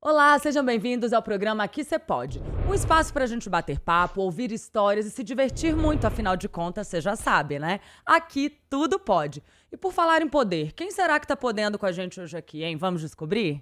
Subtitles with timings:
[0.00, 2.40] Olá, sejam bem-vindos ao programa Aqui Cê Pode.
[2.68, 6.48] Um espaço para a gente bater papo, ouvir histórias e se divertir muito, afinal de
[6.48, 7.80] contas, você já sabe, né?
[8.06, 9.42] Aqui tudo pode.
[9.72, 12.62] E por falar em poder, quem será que tá podendo com a gente hoje aqui,
[12.62, 12.76] hein?
[12.76, 13.60] Vamos descobrir?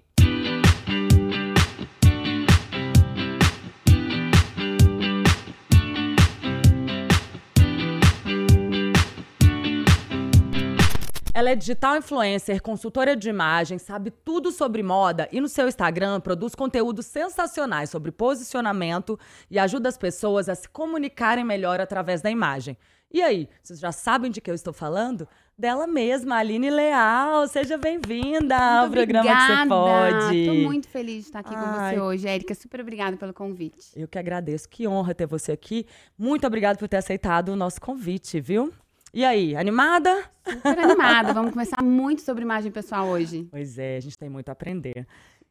[11.37, 16.19] Ela é digital influencer, consultora de imagem, sabe tudo sobre moda e no seu Instagram
[16.19, 22.31] produz conteúdos sensacionais sobre posicionamento e ajuda as pessoas a se comunicarem melhor através da
[22.31, 22.75] imagem.
[23.11, 25.27] E aí, vocês já sabem de que eu estou falando?
[25.55, 27.47] Dela mesma, Aline Leal.
[27.47, 30.37] Seja bem-vinda ao programa que você pode.
[30.39, 31.63] Estou muito feliz de estar aqui Ai.
[31.63, 32.55] com você hoje, Érica.
[32.55, 33.91] Super obrigada pelo convite.
[33.95, 34.67] Eu que agradeço.
[34.67, 35.85] Que honra ter você aqui.
[36.17, 38.73] Muito obrigada por ter aceitado o nosso convite, viu?
[39.17, 40.29] E aí, animada?
[40.45, 41.33] Super animada.
[41.33, 43.47] Vamos começar muito sobre imagem pessoal hoje.
[43.49, 45.07] Pois é, a gente tem muito a aprender.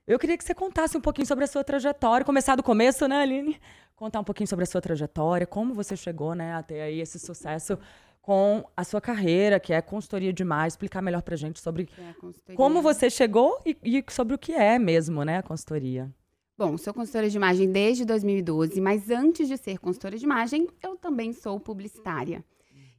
[0.06, 3.20] Eu queria que você contasse um pouquinho sobre a sua trajetória, começar do começo, né,
[3.20, 3.60] Aline?
[3.96, 7.76] Contar um pouquinho sobre a sua trajetória, como você chegou, né, até aí esse sucesso
[8.22, 12.80] com a sua carreira, que é consultoria demais, explicar melhor pra gente sobre é como
[12.80, 16.08] você chegou e, e, sobre o que é mesmo, né, a consultoria.
[16.56, 20.96] Bom, sou consultora de imagem desde 2012, mas antes de ser consultora de imagem, eu
[20.96, 22.44] também sou publicitária.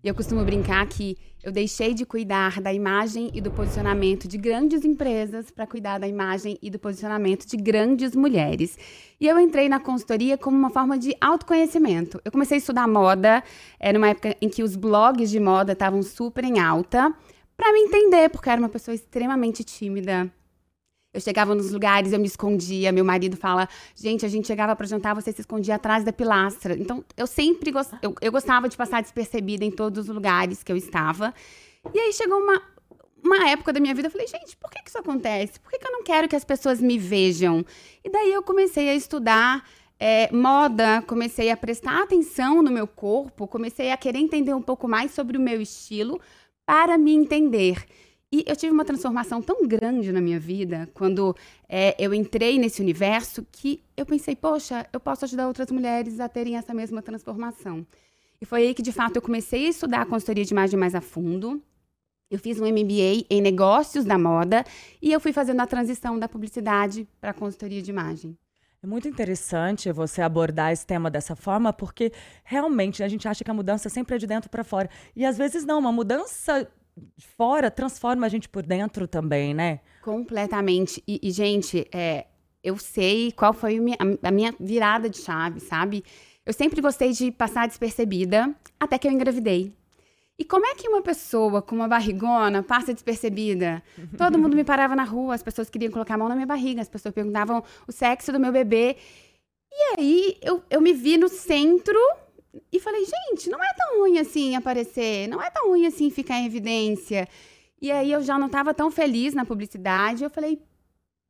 [0.03, 4.37] E eu costumo brincar que eu deixei de cuidar da imagem e do posicionamento de
[4.37, 8.77] grandes empresas para cuidar da imagem e do posicionamento de grandes mulheres.
[9.19, 12.21] E eu entrei na consultoria como uma forma de autoconhecimento.
[12.23, 13.43] Eu comecei a estudar moda,
[13.79, 17.13] era uma época em que os blogs de moda estavam super em alta,
[17.55, 20.31] para me entender, porque eu era uma pessoa extremamente tímida,
[21.17, 22.91] eu chegava nos lugares, eu me escondia.
[22.91, 26.75] Meu marido fala: gente, a gente chegava para jantar, você se escondia atrás da pilastra.
[26.75, 27.91] Então, eu sempre gost...
[28.01, 31.33] eu, eu gostava de passar despercebida em todos os lugares que eu estava.
[31.93, 32.61] E aí chegou uma,
[33.23, 35.59] uma época da minha vida, eu falei, gente, por que, que isso acontece?
[35.59, 37.65] Por que, que eu não quero que as pessoas me vejam?
[38.03, 39.67] E daí eu comecei a estudar
[39.99, 44.87] é, moda, comecei a prestar atenção no meu corpo, comecei a querer entender um pouco
[44.87, 46.21] mais sobre o meu estilo
[46.65, 47.83] para me entender.
[48.31, 51.33] E eu tive uma transformação tão grande na minha vida quando
[51.69, 56.27] é, eu entrei nesse universo que eu pensei, poxa, eu posso ajudar outras mulheres a
[56.27, 57.87] terem essa mesma transformação.
[58.41, 60.93] E foi aí que, de fato, eu comecei a estudar a consultoria de imagem mais
[60.93, 61.63] a fundo.
[62.29, 64.65] Eu fiz um MBA em negócios da moda
[65.01, 68.37] e eu fui fazendo a transição da publicidade para a consultoria de imagem.
[68.83, 72.11] É muito interessante você abordar esse tema dessa forma, porque
[72.43, 74.89] realmente a gente acha que a mudança sempre é de dentro para fora.
[75.15, 76.69] E às vezes não, uma mudança
[77.37, 79.79] fora transforma a gente por dentro também, né?
[80.01, 81.03] Completamente.
[81.07, 82.27] E, e gente, é,
[82.63, 83.79] eu sei qual foi
[84.23, 86.03] a minha virada de chave, sabe?
[86.45, 89.73] Eu sempre gostei de passar despercebida até que eu engravidei.
[90.39, 93.81] E como é que uma pessoa com uma barrigona passa despercebida?
[94.15, 96.79] Todo mundo me parava na rua, as pessoas queriam colocar a mão na minha barriga,
[96.79, 98.97] as pessoas perguntavam o sexo do meu bebê.
[99.71, 101.99] E aí eu, eu me vi no centro
[102.71, 106.37] e falei, gente, não é tão ruim assim aparecer, não é tão ruim assim ficar
[106.39, 107.27] em evidência.
[107.81, 110.23] E aí eu já não estava tão feliz na publicidade.
[110.23, 110.59] Eu falei,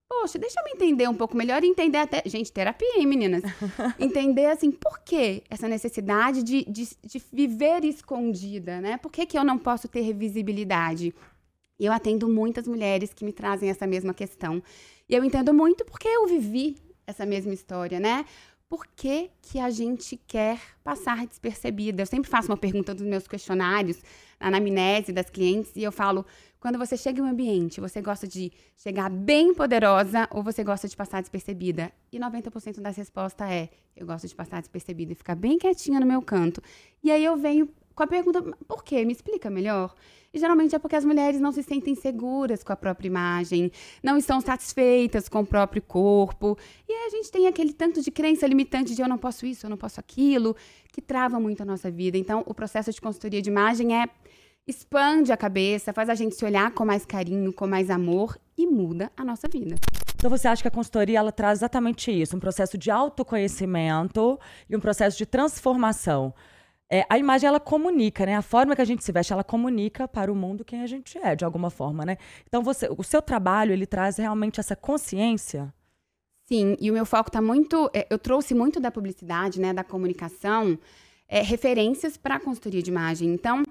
[0.08, 2.24] poxa, deixa eu me entender um pouco melhor e entender até.
[2.26, 3.44] Gente, terapia, hein, meninas?
[4.00, 8.98] entender assim, por que essa necessidade de, de, de, viver escondida, né?
[8.98, 11.14] Por que, que eu não posso ter visibilidade?
[11.80, 14.64] E eu atendo muitas mulheres que me trazem essa mesma questão.
[15.08, 18.26] E eu entendo muito porque eu vivi essa mesma história, né?
[18.70, 22.02] Por que, que a gente quer passar despercebida?
[22.02, 24.02] Eu sempre faço uma pergunta dos meus questionários,
[24.40, 26.26] na anamnese das clientes, e eu falo:
[26.60, 30.88] quando você chega em um ambiente, você gosta de chegar bem poderosa ou você gosta
[30.88, 31.92] de passar despercebida?
[32.12, 36.06] E 90% das respostas é: eu gosto de passar despercebida e ficar bem quietinha no
[36.06, 36.62] meu canto.
[37.02, 39.06] E aí eu venho com a pergunta: por quê?
[39.06, 39.96] Me explica melhor.
[40.38, 43.72] Geralmente é porque as mulheres não se sentem seguras com a própria imagem,
[44.04, 46.58] não estão satisfeitas com o próprio corpo.
[46.88, 49.70] E a gente tem aquele tanto de crença limitante de eu não posso isso, eu
[49.70, 50.56] não posso aquilo,
[50.92, 52.18] que trava muito a nossa vida.
[52.18, 54.08] Então, o processo de consultoria de imagem é
[54.68, 58.68] expande a cabeça, faz a gente se olhar com mais carinho, com mais amor e
[58.68, 59.76] muda a nossa vida.
[60.16, 64.38] Então você acha que a consultoria ela traz exatamente isso, um processo de autoconhecimento
[64.70, 66.34] e um processo de transformação.
[66.90, 68.36] É, a imagem ela comunica, né?
[68.36, 71.18] A forma que a gente se veste, ela comunica para o mundo quem a gente
[71.18, 72.18] é, de alguma forma, né?
[72.48, 75.74] Então você, o seu trabalho ele traz realmente essa consciência.
[76.44, 79.84] Sim, e o meu foco está muito, é, eu trouxe muito da publicidade, né, da
[79.84, 80.80] comunicação,
[81.28, 83.34] é, referências para a consultoria de imagem.
[83.34, 83.64] Então,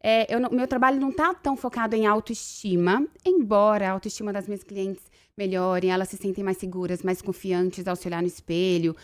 [0.00, 4.62] é, eu, meu trabalho não está tão focado em autoestima, embora a autoestima das minhas
[4.62, 5.02] clientes
[5.36, 8.94] melhore, elas se sentem mais seguras, mais confiantes ao se olhar no espelho.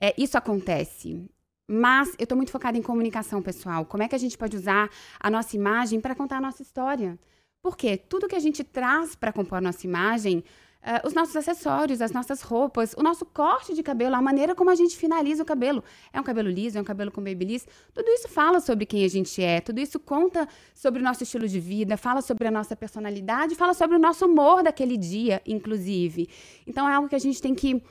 [0.00, 1.24] É, isso acontece.
[1.72, 3.86] Mas eu estou muito focada em comunicação pessoal.
[3.86, 7.18] Como é que a gente pode usar a nossa imagem para contar a nossa história?
[7.62, 10.44] Porque tudo que a gente traz para compor a nossa imagem
[10.82, 14.68] uh, os nossos acessórios, as nossas roupas, o nosso corte de cabelo, a maneira como
[14.68, 15.82] a gente finaliza o cabelo.
[16.12, 17.66] É um cabelo liso, é um cabelo com babyliss.
[17.94, 21.48] Tudo isso fala sobre quem a gente é, tudo isso conta sobre o nosso estilo
[21.48, 26.28] de vida, fala sobre a nossa personalidade, fala sobre o nosso humor daquele dia, inclusive.
[26.66, 27.82] Então é algo que a gente tem que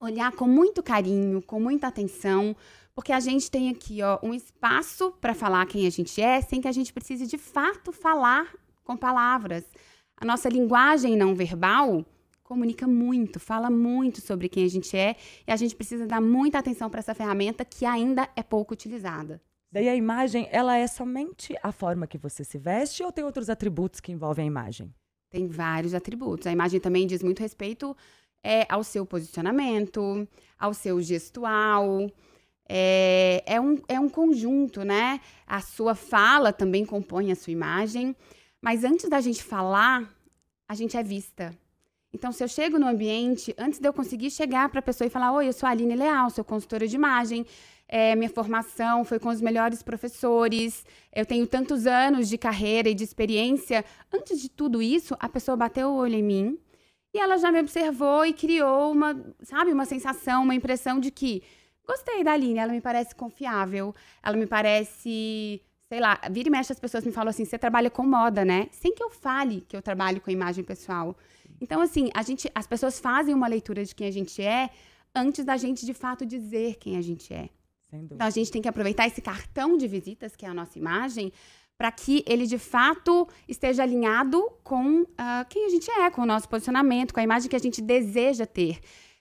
[0.00, 2.54] olhar com muito carinho, com muita atenção,
[2.98, 6.60] porque a gente tem aqui ó, um espaço para falar quem a gente é, sem
[6.60, 8.52] que a gente precise de fato falar
[8.82, 9.64] com palavras.
[10.16, 12.04] A nossa linguagem não verbal
[12.42, 15.14] comunica muito, fala muito sobre quem a gente é,
[15.46, 19.40] e a gente precisa dar muita atenção para essa ferramenta que ainda é pouco utilizada.
[19.70, 23.48] Daí a imagem, ela é somente a forma que você se veste ou tem outros
[23.48, 24.92] atributos que envolvem a imagem?
[25.30, 26.48] Tem vários atributos.
[26.48, 27.96] A imagem também diz muito respeito
[28.42, 30.26] é, ao seu posicionamento,
[30.58, 32.10] ao seu gestual.
[32.68, 35.20] É, é, um, é um conjunto, né?
[35.46, 38.14] A sua fala também compõe a sua imagem.
[38.60, 40.08] Mas antes da gente falar,
[40.68, 41.56] a gente é vista.
[42.12, 45.10] Então, se eu chego no ambiente, antes de eu conseguir chegar para a pessoa e
[45.10, 47.46] falar: Oi, eu sou a Aline Leal, sou consultora de imagem,
[47.86, 50.84] é, minha formação foi com os melhores professores,
[51.14, 53.84] eu tenho tantos anos de carreira e de experiência.
[54.12, 56.58] Antes de tudo isso, a pessoa bateu o olho em mim
[57.14, 61.42] e ela já me observou e criou uma, sabe, uma sensação, uma impressão de que
[61.88, 66.72] gostei da Aline, ela me parece confiável, ela me parece, sei lá, vira e mexe
[66.72, 68.68] as pessoas me falam assim, você trabalha com moda, né?
[68.72, 71.16] Sem que eu fale que eu trabalho com imagem pessoal.
[71.60, 74.68] Então, assim, a gente, as pessoas fazem uma leitura de quem a gente é
[75.14, 77.48] antes da gente, de fato, dizer quem a gente é.
[77.90, 81.32] Então, a gente tem que aproveitar esse cartão de visitas, que é a nossa imagem,
[81.78, 85.06] para que ele de fato esteja alinhado com uh,
[85.48, 88.44] quem a gente é, com o nosso posicionamento, com a imagem que a gente deseja
[88.44, 88.78] ter,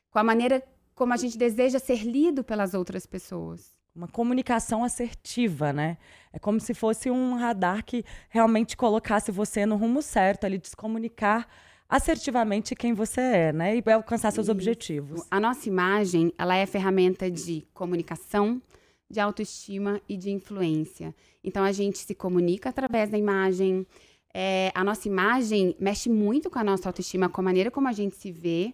[0.10, 0.62] com a maneira
[0.98, 3.72] como a gente deseja ser lido pelas outras pessoas.
[3.96, 5.98] Uma comunicação assertiva, né?
[6.34, 10.70] É como se fosse um radar que realmente colocasse você no rumo certo, ali, de
[10.70, 11.48] se comunicar
[11.88, 13.78] assertivamente quem você é, né?
[13.78, 14.52] E alcançar seus Isso.
[14.52, 15.22] objetivos.
[15.30, 18.60] A nossa imagem, ela é ferramenta de comunicação,
[19.08, 21.14] de autoestima e de influência.
[21.44, 23.86] Então a gente se comunica através da imagem.
[24.34, 27.94] É, a nossa imagem mexe muito com a nossa autoestima, com a maneira como a
[27.94, 28.74] gente se vê.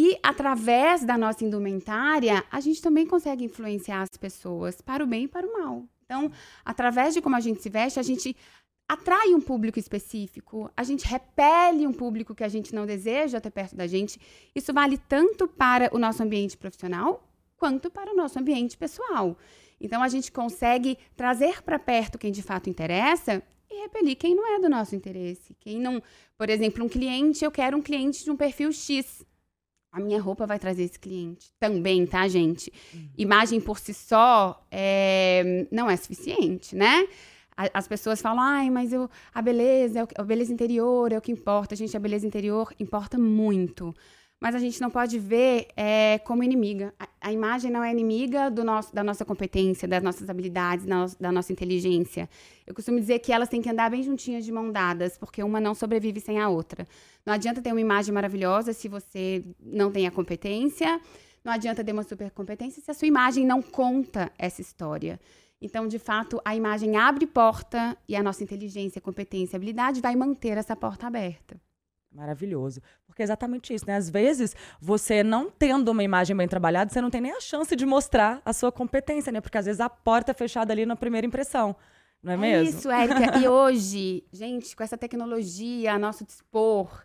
[0.00, 5.24] E através da nossa indumentária, a gente também consegue influenciar as pessoas para o bem
[5.24, 5.88] e para o mal.
[6.04, 6.30] Então,
[6.64, 8.36] através de como a gente se veste, a gente
[8.88, 13.50] atrai um público específico, a gente repele um público que a gente não deseja ter
[13.50, 14.20] perto da gente.
[14.54, 19.36] Isso vale tanto para o nosso ambiente profissional quanto para o nosso ambiente pessoal.
[19.80, 24.46] Então a gente consegue trazer para perto quem de fato interessa e repelir quem não
[24.54, 25.56] é do nosso interesse.
[25.58, 26.00] Quem não,
[26.36, 29.26] por exemplo, um cliente, eu quero um cliente de um perfil X.
[29.90, 32.72] A minha roupa vai trazer esse cliente também, tá, gente?
[32.92, 33.08] Uhum.
[33.16, 37.06] Imagem por si só é, não é suficiente, né?
[37.74, 41.74] as pessoas falam, ai, mas eu, a beleza, a beleza interior é o que importa.
[41.74, 43.92] Gente, a beleza interior importa muito.
[44.40, 46.94] Mas a gente não pode ver é, como inimiga.
[46.98, 51.06] A, a, imagem não é inimiga do nosso, da nossa competência, das nossas habilidades, da,
[51.18, 52.28] da nossa inteligência.
[52.64, 55.60] Eu costumo dizer que elas têm que andar bem juntinhas de mão dadas, porque uma
[55.60, 56.86] não sobrevive sem a outra.
[57.26, 61.00] Não adianta ter uma imagem maravilhosa se você não tem a competência.
[61.44, 65.18] Não adianta ter uma super competência se a sua imagem não conta essa história.
[65.60, 70.56] Então, de fato, a imagem abre porta e a nossa inteligência, competência, habilidade vai manter
[70.56, 71.60] essa porta aberta.
[72.12, 72.80] Maravilhoso.
[73.18, 73.96] Porque é exatamente isso, né?
[73.96, 77.74] Às vezes, você não tendo uma imagem bem trabalhada, você não tem nem a chance
[77.74, 79.40] de mostrar a sua competência, né?
[79.40, 81.74] Porque às vezes a porta é fechada ali na primeira impressão.
[82.22, 82.78] Não é, é mesmo?
[82.78, 83.38] Isso, Érica.
[83.38, 87.02] e hoje, gente, com essa tecnologia a nosso dispor,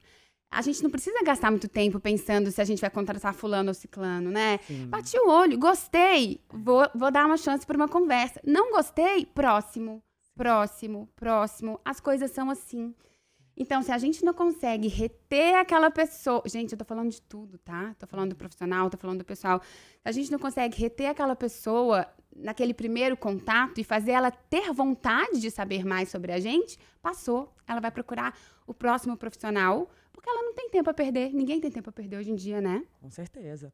[0.51, 3.73] a gente não precisa gastar muito tempo pensando se a gente vai contratar fulano ou
[3.73, 4.59] ciclano, né?
[4.67, 4.85] Sim.
[4.85, 8.39] Bati o olho, gostei, vou, vou dar uma chance para uma conversa.
[8.45, 10.03] Não gostei, próximo,
[10.35, 11.79] próximo, próximo.
[11.83, 12.93] As coisas são assim.
[13.55, 16.41] Então, se a gente não consegue reter aquela pessoa.
[16.45, 17.95] Gente, eu tô falando de tudo, tá?
[17.99, 19.61] Tô falando do profissional, tô falando do pessoal.
[19.61, 24.71] Se a gente não consegue reter aquela pessoa naquele primeiro contato e fazer ela ter
[24.73, 27.53] vontade de saber mais sobre a gente, passou.
[27.67, 31.33] Ela vai procurar o próximo profissional porque ela não tem tempo a perder.
[31.33, 32.83] Ninguém tem tempo a perder hoje em dia, né?
[33.01, 33.73] Com certeza.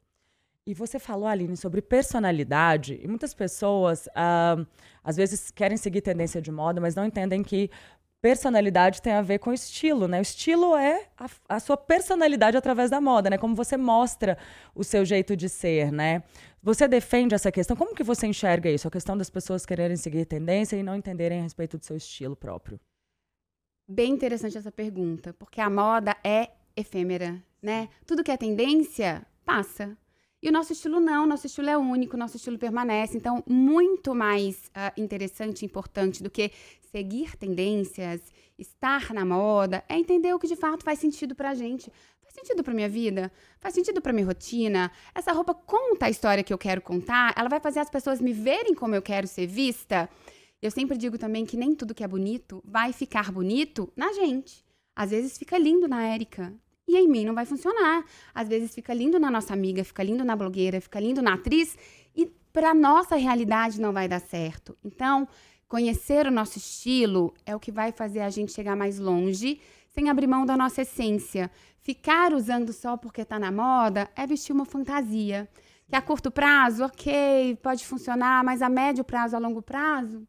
[0.66, 4.66] E você falou, Aline, sobre personalidade, e muitas pessoas uh,
[5.02, 7.70] às vezes querem seguir tendência de moda, mas não entendem que
[8.20, 10.18] personalidade tem a ver com estilo, né?
[10.18, 13.38] O estilo é a, a, sua personalidade através da moda, né?
[13.38, 14.36] Como você mostra
[14.74, 16.22] o seu jeito de ser, né?
[16.62, 17.76] Você defende essa questão?
[17.76, 18.86] Como que você enxerga isso?
[18.86, 22.36] A questão das pessoas quererem seguir tendência e não entenderem a respeito do seu estilo
[22.36, 22.78] próprio.
[23.88, 27.88] Bem interessante essa pergunta, porque a moda é efêmera, né?
[28.06, 29.96] Tudo que é tendência passa.
[30.42, 33.16] E o nosso estilo não, nosso estilo é único, nosso estilo permanece.
[33.16, 36.50] Então, muito mais uh, interessante e importante do que
[36.90, 38.20] seguir tendências,
[38.58, 41.92] estar na moda, é entender o que de fato faz sentido pra gente.
[42.22, 43.30] Faz sentido para minha vida?
[43.58, 44.90] Faz sentido para minha rotina?
[45.14, 47.34] Essa roupa conta a história que eu quero contar?
[47.36, 50.08] Ela vai fazer as pessoas me verem como eu quero ser vista?
[50.62, 54.64] Eu sempre digo também que nem tudo que é bonito vai ficar bonito na gente.
[54.94, 56.54] Às vezes fica lindo na Érica.
[56.90, 58.04] E em mim não vai funcionar.
[58.34, 61.78] Às vezes fica lindo na nossa amiga, fica lindo na blogueira, fica lindo na atriz.
[62.16, 64.76] E para nossa realidade não vai dar certo.
[64.84, 65.28] Então,
[65.68, 70.10] conhecer o nosso estilo é o que vai fazer a gente chegar mais longe, sem
[70.10, 71.48] abrir mão da nossa essência.
[71.78, 75.48] Ficar usando só porque está na moda é vestir uma fantasia.
[75.88, 80.26] Que a curto prazo, ok, pode funcionar, mas a médio prazo, a longo prazo,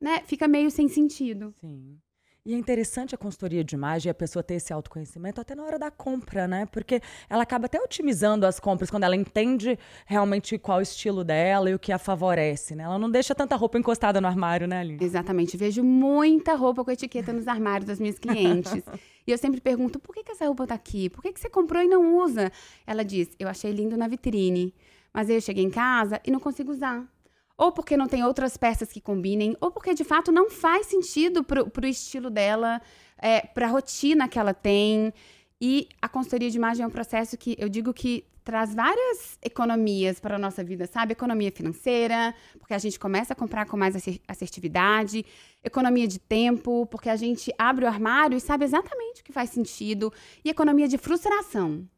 [0.00, 1.54] né, fica meio sem sentido.
[1.60, 1.98] Sim.
[2.46, 5.64] E é interessante a consultoria de imagem e a pessoa ter esse autoconhecimento até na
[5.64, 6.66] hora da compra, né?
[6.66, 11.70] Porque ela acaba até otimizando as compras quando ela entende realmente qual o estilo dela
[11.70, 12.84] e o que a favorece, né?
[12.84, 15.02] Ela não deixa tanta roupa encostada no armário, né, Aline?
[15.02, 15.56] Exatamente.
[15.56, 18.74] Vejo muita roupa com etiqueta nos armários das minhas clientes.
[19.26, 21.08] e eu sempre pergunto, por que, que essa roupa tá aqui?
[21.08, 22.52] Por que, que você comprou e não usa?
[22.86, 24.74] Ela diz, eu achei lindo na vitrine.
[25.14, 27.08] Mas aí eu cheguei em casa e não consigo usar
[27.56, 31.44] ou porque não tem outras peças que combinem, ou porque de fato não faz sentido
[31.44, 32.80] pro, pro estilo dela,
[33.18, 35.12] é, pra rotina que ela tem.
[35.60, 40.20] E a consultoria de imagem é um processo que eu digo que traz várias economias
[40.20, 41.12] para a nossa vida, sabe?
[41.12, 43.96] Economia financeira, porque a gente começa a comprar com mais
[44.28, 45.24] assertividade,
[45.62, 49.48] economia de tempo, porque a gente abre o armário e sabe exatamente o que faz
[49.48, 50.12] sentido,
[50.44, 51.88] e economia de frustração,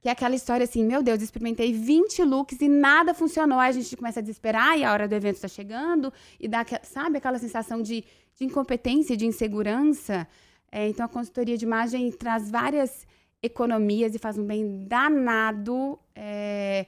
[0.00, 3.58] que é aquela história assim, meu Deus, experimentei 20 looks e nada funcionou.
[3.58, 6.64] Aí a gente começa a desesperar e a hora do evento está chegando e dá,
[6.82, 8.04] sabe, aquela sensação de,
[8.36, 10.26] de incompetência, de insegurança.
[10.70, 13.06] É, então a consultoria de imagem traz várias
[13.42, 16.86] economias e faz um bem danado é,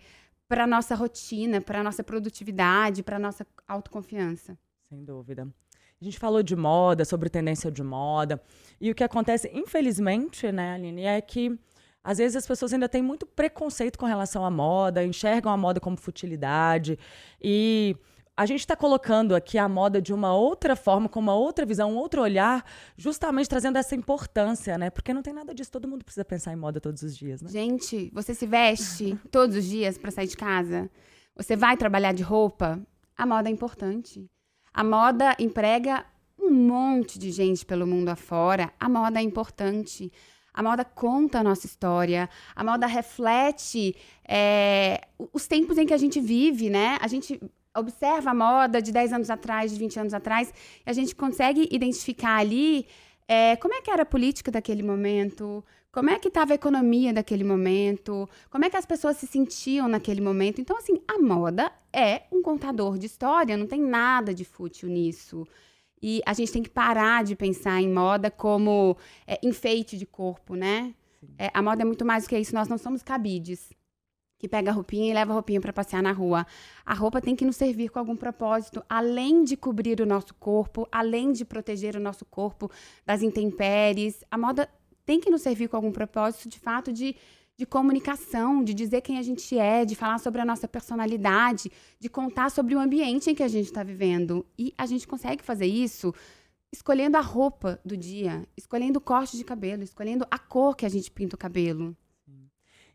[0.49, 4.57] para a nossa rotina, para a nossa produtividade, para a nossa autoconfiança.
[4.89, 5.49] Sem dúvida.
[6.01, 8.43] A gente falou de moda, sobre tendência de moda.
[8.81, 11.59] E o que acontece, infelizmente, né, Aline, é que
[12.03, 15.81] às vezes as pessoas ainda têm muito preconceito com relação à moda, enxergam a moda
[15.81, 16.99] como futilidade.
[17.41, 17.97] E
[18.37, 21.93] a gente está colocando aqui a moda de uma outra forma, com uma outra visão,
[21.93, 22.65] um outro olhar,
[22.97, 24.89] justamente trazendo essa importância, né?
[24.89, 27.51] Porque não tem nada disso, todo mundo precisa pensar em moda todos os dias, né?
[27.51, 30.91] Gente, você se veste todos os dias para sair de casa?
[31.37, 32.81] Você vai trabalhar de roupa?
[33.15, 34.27] A moda é importante.
[34.73, 36.07] A moda emprega
[36.39, 38.73] um monte de gente pelo mundo afora.
[38.81, 40.11] A moda é importante.
[40.53, 45.01] A moda conta a nossa história, a moda reflete é,
[45.33, 46.99] os tempos em que a gente vive, né?
[47.01, 47.41] A gente
[47.77, 50.53] observa a moda de 10 anos atrás, de 20 anos atrás,
[50.85, 52.87] e a gente consegue identificar ali
[53.29, 57.13] é, como é que era a política daquele momento, como é que estava a economia
[57.13, 60.61] daquele momento, como é que as pessoas se sentiam naquele momento.
[60.61, 65.47] Então, assim, a moda é um contador de história, não tem nada de fútil nisso.
[66.03, 70.55] E a gente tem que parar de pensar em moda como é, enfeite de corpo,
[70.55, 70.95] né?
[71.39, 72.55] É, a moda é muito mais do que isso.
[72.55, 73.71] Nós não somos cabides
[74.39, 76.47] que pega a roupinha e leva a roupinha para passear na rua.
[76.85, 80.89] A roupa tem que nos servir com algum propósito, além de cobrir o nosso corpo,
[80.91, 82.71] além de proteger o nosso corpo
[83.05, 84.25] das intempéries.
[84.31, 84.67] A moda
[85.05, 87.15] tem que nos servir com algum propósito, de fato, de
[87.61, 92.09] de comunicação, de dizer quem a gente é, de falar sobre a nossa personalidade, de
[92.09, 94.47] contar sobre o ambiente em que a gente está vivendo.
[94.59, 96.15] E a gente consegue fazer isso
[96.73, 100.89] escolhendo a roupa do dia, escolhendo o corte de cabelo, escolhendo a cor que a
[100.89, 101.95] gente pinta o cabelo.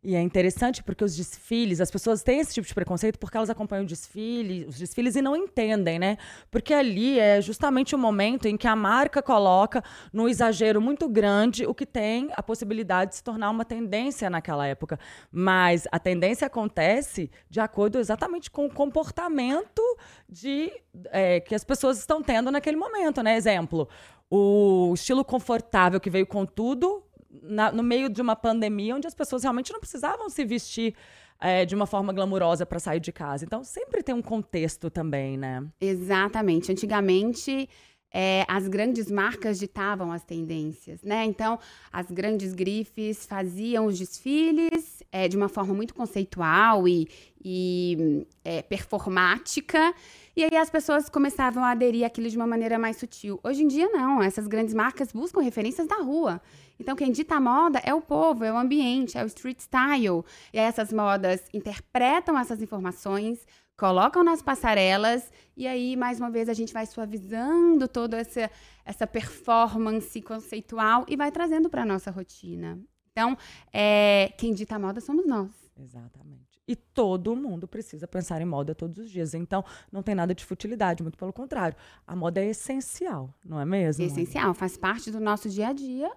[0.05, 3.49] E é interessante porque os desfiles, as pessoas têm esse tipo de preconceito porque elas
[3.49, 6.19] acompanham o desfile, os desfiles e não entendem, né?
[6.51, 9.83] Porque ali é justamente o momento em que a marca coloca
[10.13, 14.67] no exagero muito grande o que tem a possibilidade de se tornar uma tendência naquela
[14.67, 14.99] época.
[15.31, 19.81] Mas a tendência acontece de acordo exatamente com o comportamento
[20.29, 20.71] de
[21.05, 23.35] é, que as pessoas estão tendo naquele momento, né?
[23.35, 23.89] Exemplo,
[24.29, 27.04] o estilo confortável que veio com tudo
[27.43, 30.95] na, no meio de uma pandemia onde as pessoas realmente não precisavam se vestir
[31.39, 33.45] é, de uma forma glamurosa para sair de casa.
[33.45, 35.65] Então, sempre tem um contexto também, né?
[35.79, 36.71] Exatamente.
[36.71, 37.69] Antigamente,
[38.17, 41.25] é, as grandes marcas ditavam as tendências, né?
[41.25, 41.59] Então,
[41.91, 47.09] as grandes grifes faziam os desfiles é, de uma forma muito conceitual e,
[47.43, 49.93] e é, performática.
[50.33, 53.37] E aí as pessoas começavam a aderir àquilo de uma maneira mais sutil.
[53.43, 54.23] Hoje em dia, não.
[54.23, 56.41] Essas grandes marcas buscam referências da rua.
[56.79, 60.23] Então, quem dita a moda é o povo, é o ambiente, é o street style.
[60.53, 63.45] E essas modas interpretam essas informações,
[63.77, 68.49] colocam nas passarelas, e aí, mais uma vez, a gente vai suavizando toda essa,
[68.83, 72.79] essa performance conceitual e vai trazendo para a nossa rotina.
[73.11, 73.37] Então,
[73.71, 75.51] é, quem dita a moda somos nós.
[75.77, 76.61] Exatamente.
[76.67, 79.33] E todo mundo precisa pensar em moda todos os dias.
[79.33, 81.77] Então, não tem nada de futilidade, muito pelo contrário.
[82.07, 84.03] A moda é essencial, não é mesmo?
[84.03, 86.11] É essencial, faz parte do nosso dia a dia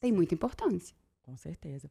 [0.00, 0.96] tem muita importância.
[1.22, 1.90] Com certeza.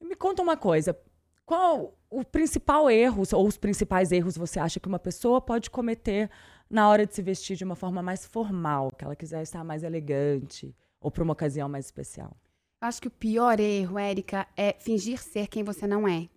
[0.00, 0.98] Me conta uma coisa.
[1.44, 6.30] Qual o principal erro, ou os principais erros você acha que uma pessoa pode cometer
[6.70, 9.82] na hora de se vestir de uma forma mais formal, que ela quiser estar mais
[9.82, 12.36] elegante, ou para uma ocasião mais especial?
[12.80, 16.28] Eu acho que o pior erro, Érica, é fingir ser quem você não é.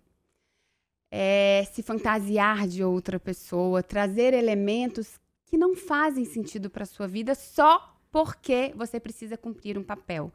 [1.10, 7.34] É se fantasiar de outra pessoa, trazer elementos que não fazem sentido para sua vida
[7.34, 10.32] só porque você precisa cumprir um papel.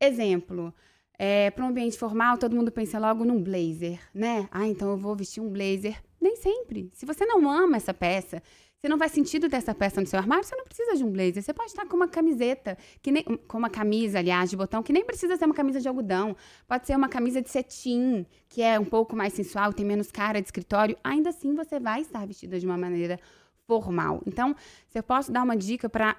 [0.00, 0.74] Exemplo,
[1.18, 4.48] é, para um ambiente formal, todo mundo pensa logo num blazer, né?
[4.50, 6.02] Ah, então eu vou vestir um blazer.
[6.18, 6.90] Nem sempre.
[6.94, 8.42] Se você não ama essa peça,
[8.80, 11.42] você não vai sentido dessa peça no seu armário, você não precisa de um blazer.
[11.42, 14.90] Você pode estar com uma camiseta, que nem, com uma camisa, aliás, de botão, que
[14.90, 16.34] nem precisa ser uma camisa de algodão.
[16.66, 20.40] Pode ser uma camisa de cetim, que é um pouco mais sensual, tem menos cara
[20.40, 20.96] de escritório.
[21.04, 23.20] Ainda assim, você vai estar vestida de uma maneira
[23.66, 24.22] formal.
[24.26, 24.56] Então,
[24.88, 26.16] se eu posso dar uma dica para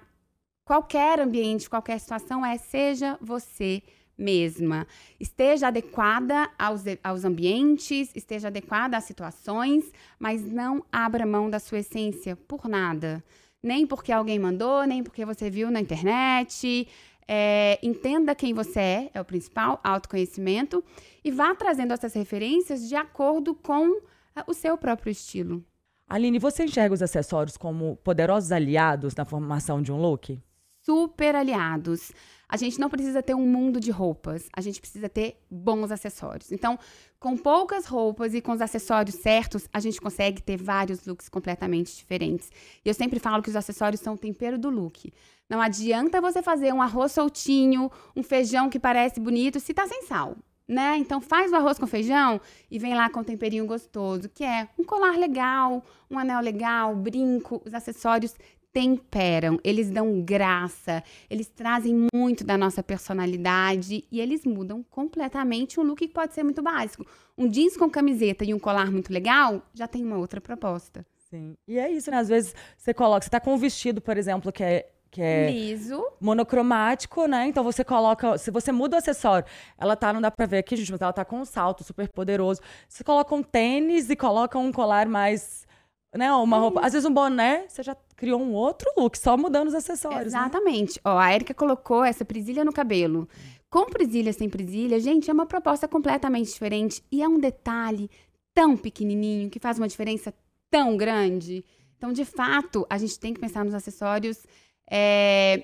[0.71, 3.83] qualquer ambiente, qualquer situação, é seja você
[4.17, 4.87] mesma.
[5.19, 11.79] Esteja adequada aos, aos ambientes, esteja adequada às situações, mas não abra mão da sua
[11.79, 13.21] essência por nada.
[13.61, 16.87] Nem porque alguém mandou, nem porque você viu na internet.
[17.27, 20.81] É, entenda quem você é, é o principal, autoconhecimento,
[21.21, 23.97] e vá trazendo essas referências de acordo com
[24.33, 25.65] é, o seu próprio estilo.
[26.07, 30.39] Aline, você enxerga os acessórios como poderosos aliados na formação de um look?
[30.83, 32.11] Super aliados.
[32.49, 36.51] A gente não precisa ter um mundo de roupas, a gente precisa ter bons acessórios.
[36.51, 36.77] Então,
[37.17, 41.95] com poucas roupas e com os acessórios certos, a gente consegue ter vários looks completamente
[41.95, 42.51] diferentes.
[42.83, 45.13] E eu sempre falo que os acessórios são o tempero do look.
[45.47, 50.01] Não adianta você fazer um arroz soltinho, um feijão que parece bonito, se tá sem
[50.03, 50.35] sal.
[50.67, 50.97] Né?
[50.97, 54.69] Então faz o arroz com feijão e vem lá com um temperinho gostoso, que é
[54.79, 58.33] um colar legal, um anel legal, brinco, os acessórios
[58.73, 65.83] temperam, eles dão graça, eles trazem muito da nossa personalidade e eles mudam completamente um
[65.83, 67.05] look que pode ser muito básico.
[67.37, 71.05] Um jeans com camiseta e um colar muito legal já tem uma outra proposta.
[71.29, 71.55] Sim.
[71.67, 72.17] E é isso, né?
[72.17, 75.51] Às vezes você coloca, você tá com um vestido, por exemplo, que é que é
[75.51, 77.45] liso, monocromático, né?
[77.45, 79.45] Então você coloca, se você muda o acessório,
[79.77, 82.07] ela tá, não dá para ver aqui, gente, mas ela tá com um salto super
[82.07, 82.61] poderoso.
[82.87, 85.67] Você coloca um tênis e coloca um colar mais
[86.15, 86.31] né?
[86.33, 86.81] Uma roupa.
[86.81, 90.33] Às vezes um boné, você já criou um outro look, só mudando os acessórios.
[90.33, 90.39] Né?
[90.39, 90.95] Exatamente.
[90.95, 91.01] Né?
[91.05, 93.27] Ó, a Erika colocou essa presilha no cabelo.
[93.69, 97.01] Com presilha, sem presilha, gente, é uma proposta completamente diferente.
[97.11, 98.09] E é um detalhe
[98.53, 100.33] tão pequenininho que faz uma diferença
[100.69, 101.63] tão grande.
[101.97, 104.45] Então, de fato, a gente tem que pensar nos acessórios
[104.89, 105.63] é,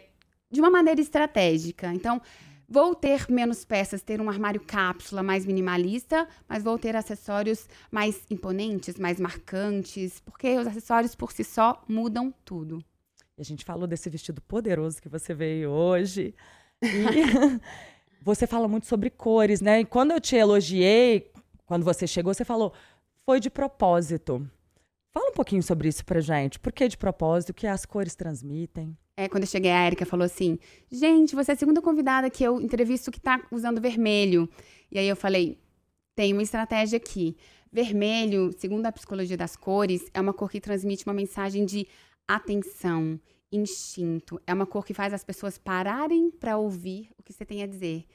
[0.49, 1.93] de uma maneira estratégica.
[1.93, 2.21] Então,
[2.69, 8.21] Vou ter menos peças, ter um armário cápsula mais minimalista, mas vou ter acessórios mais
[8.29, 12.83] imponentes, mais marcantes, porque os acessórios por si só mudam tudo.
[13.37, 16.35] E a gente falou desse vestido poderoso que você veio hoje.
[16.81, 16.89] E
[18.21, 19.79] você fala muito sobre cores, né?
[19.79, 21.31] E quando eu te elogiei,
[21.65, 22.73] quando você chegou, você falou,
[23.25, 24.45] foi de propósito.
[25.13, 26.59] Fala um pouquinho sobre isso pra gente.
[26.59, 27.51] Por que de propósito?
[27.51, 28.97] O que as cores transmitem?
[29.19, 30.59] É, quando eu cheguei, a Erika falou assim:
[30.91, 34.47] Gente, você é a segunda convidada que eu entrevisto que tá usando vermelho.
[34.91, 35.57] E aí eu falei:
[36.15, 37.35] Tem uma estratégia aqui.
[37.71, 41.87] Vermelho, segundo a psicologia das cores, é uma cor que transmite uma mensagem de
[42.27, 43.19] atenção,
[43.51, 44.39] instinto.
[44.45, 47.67] É uma cor que faz as pessoas pararem para ouvir o que você tem a
[47.67, 48.05] dizer.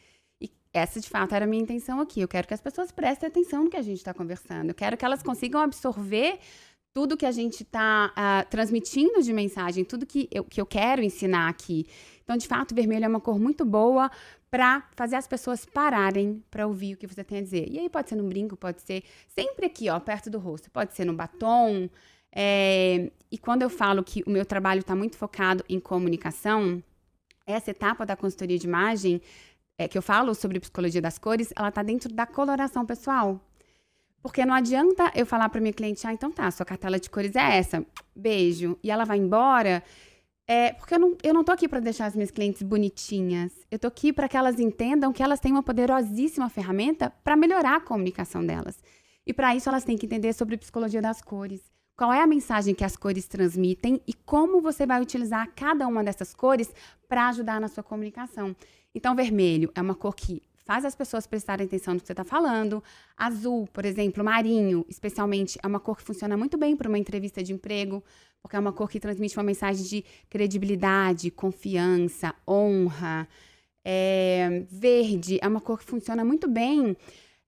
[0.40, 2.20] E essa, de fato, era a minha intenção aqui.
[2.20, 4.70] Eu quero que as pessoas prestem atenção no que a gente está conversando.
[4.70, 6.38] Eu quero que elas consigam absorver
[6.94, 10.66] tudo que a gente está uh, ah, transmitindo de mensagem, tudo que eu, que eu
[10.66, 11.87] quero ensinar aqui.
[12.22, 14.11] Então, de fato, vermelho é uma cor muito boa
[14.50, 17.66] para fazer as pessoas pararem para ouvir o que você tem a dizer.
[17.70, 20.70] E aí pode ser num brinco, pode ser sempre aqui, ó, perto do rosto.
[20.70, 21.88] Pode ser no batom.
[22.31, 23.11] É...
[23.31, 26.83] E quando eu falo que o meu trabalho está muito focado em comunicação,
[27.46, 29.22] essa etapa da consultoria de imagem,
[29.78, 33.40] é, que eu falo sobre psicologia das cores, ela está dentro da coloração pessoal.
[34.22, 37.35] Porque não adianta eu falar para minha cliente, ah, então tá, sua cartela de cores
[37.35, 39.82] é essa, beijo, e ela vai embora.
[40.46, 43.52] É, porque eu não, eu não tô aqui para deixar as minhas clientes bonitinhas.
[43.70, 47.76] Eu tô aqui para que elas entendam que elas têm uma poderosíssima ferramenta para melhorar
[47.76, 48.82] a comunicação delas.
[49.26, 51.61] E para isso elas têm que entender sobre psicologia das cores.
[51.96, 56.02] Qual é a mensagem que as cores transmitem e como você vai utilizar cada uma
[56.02, 56.72] dessas cores
[57.08, 58.56] para ajudar na sua comunicação.
[58.94, 62.25] Então, vermelho é uma cor que faz as pessoas prestarem atenção no que você está
[62.25, 62.83] falando.
[63.16, 67.42] Azul, por exemplo, marinho, especialmente, é uma cor que funciona muito bem para uma entrevista
[67.42, 68.03] de emprego,
[68.40, 73.29] porque é uma cor que transmite uma mensagem de credibilidade, confiança, honra.
[73.85, 76.96] É, verde é uma cor que funciona muito bem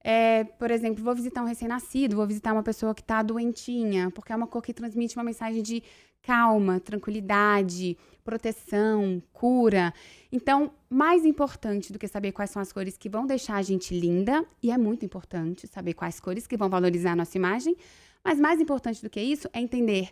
[0.07, 4.33] É, por exemplo, vou visitar um recém-nascido, vou visitar uma pessoa que está doentinha, porque
[4.33, 5.83] é uma cor que transmite uma mensagem de
[6.25, 9.93] calma, tranquilidade, proteção, cura.
[10.33, 13.99] Então, mais importante do que saber quais são as cores que vão deixar a gente
[13.99, 17.77] linda, e é muito importante saber quais cores que vão valorizar a nossa imagem,
[18.25, 20.11] mas mais importante do que isso é entender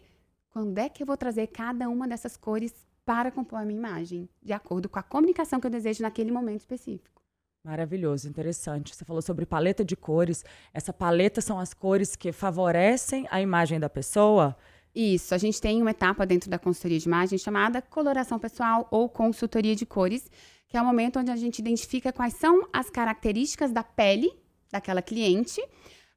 [0.50, 2.74] quando é que eu vou trazer cada uma dessas cores
[3.06, 6.60] para compor a minha imagem, de acordo com a comunicação que eu desejo naquele momento
[6.60, 7.22] específico.
[7.64, 8.94] Maravilhoso, interessante.
[8.94, 10.44] Você falou sobre paleta de cores.
[10.74, 14.56] Essa paleta são as cores que favorecem a imagem da pessoa?
[14.94, 19.08] Isso, a gente tem uma etapa dentro da consultoria de imagem chamada coloração pessoal ou
[19.08, 20.30] consultoria de cores,
[20.68, 24.30] que é o momento onde a gente identifica quais são as características da pele
[24.70, 25.62] daquela cliente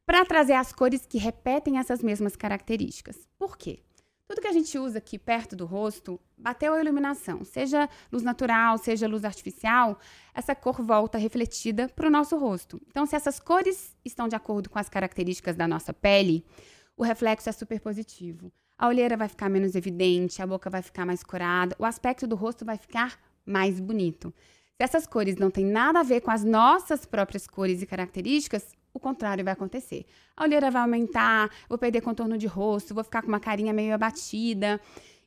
[0.06, 3.18] para trazer as cores que repetem essas mesmas características.
[3.38, 3.80] Por quê?
[4.28, 8.78] Tudo que a gente usa aqui perto do rosto, bateu a iluminação, seja luz natural,
[8.78, 10.00] seja luz artificial,
[10.34, 12.82] essa cor volta refletida para o nosso rosto.
[12.90, 16.44] Então, se essas cores estão de acordo com as características da nossa pele,
[16.98, 18.52] o reflexo é super positivo.
[18.78, 22.36] A olheira vai ficar menos evidente, a boca vai ficar mais corada, o aspecto do
[22.36, 24.34] rosto vai ficar mais bonito.
[24.78, 28.74] Se essas cores não têm nada a ver com as nossas próprias cores e características,
[28.94, 30.06] o contrário vai acontecer.
[30.36, 33.94] A olheira vai aumentar, vou perder contorno de rosto, vou ficar com uma carinha meio
[33.94, 34.80] abatida.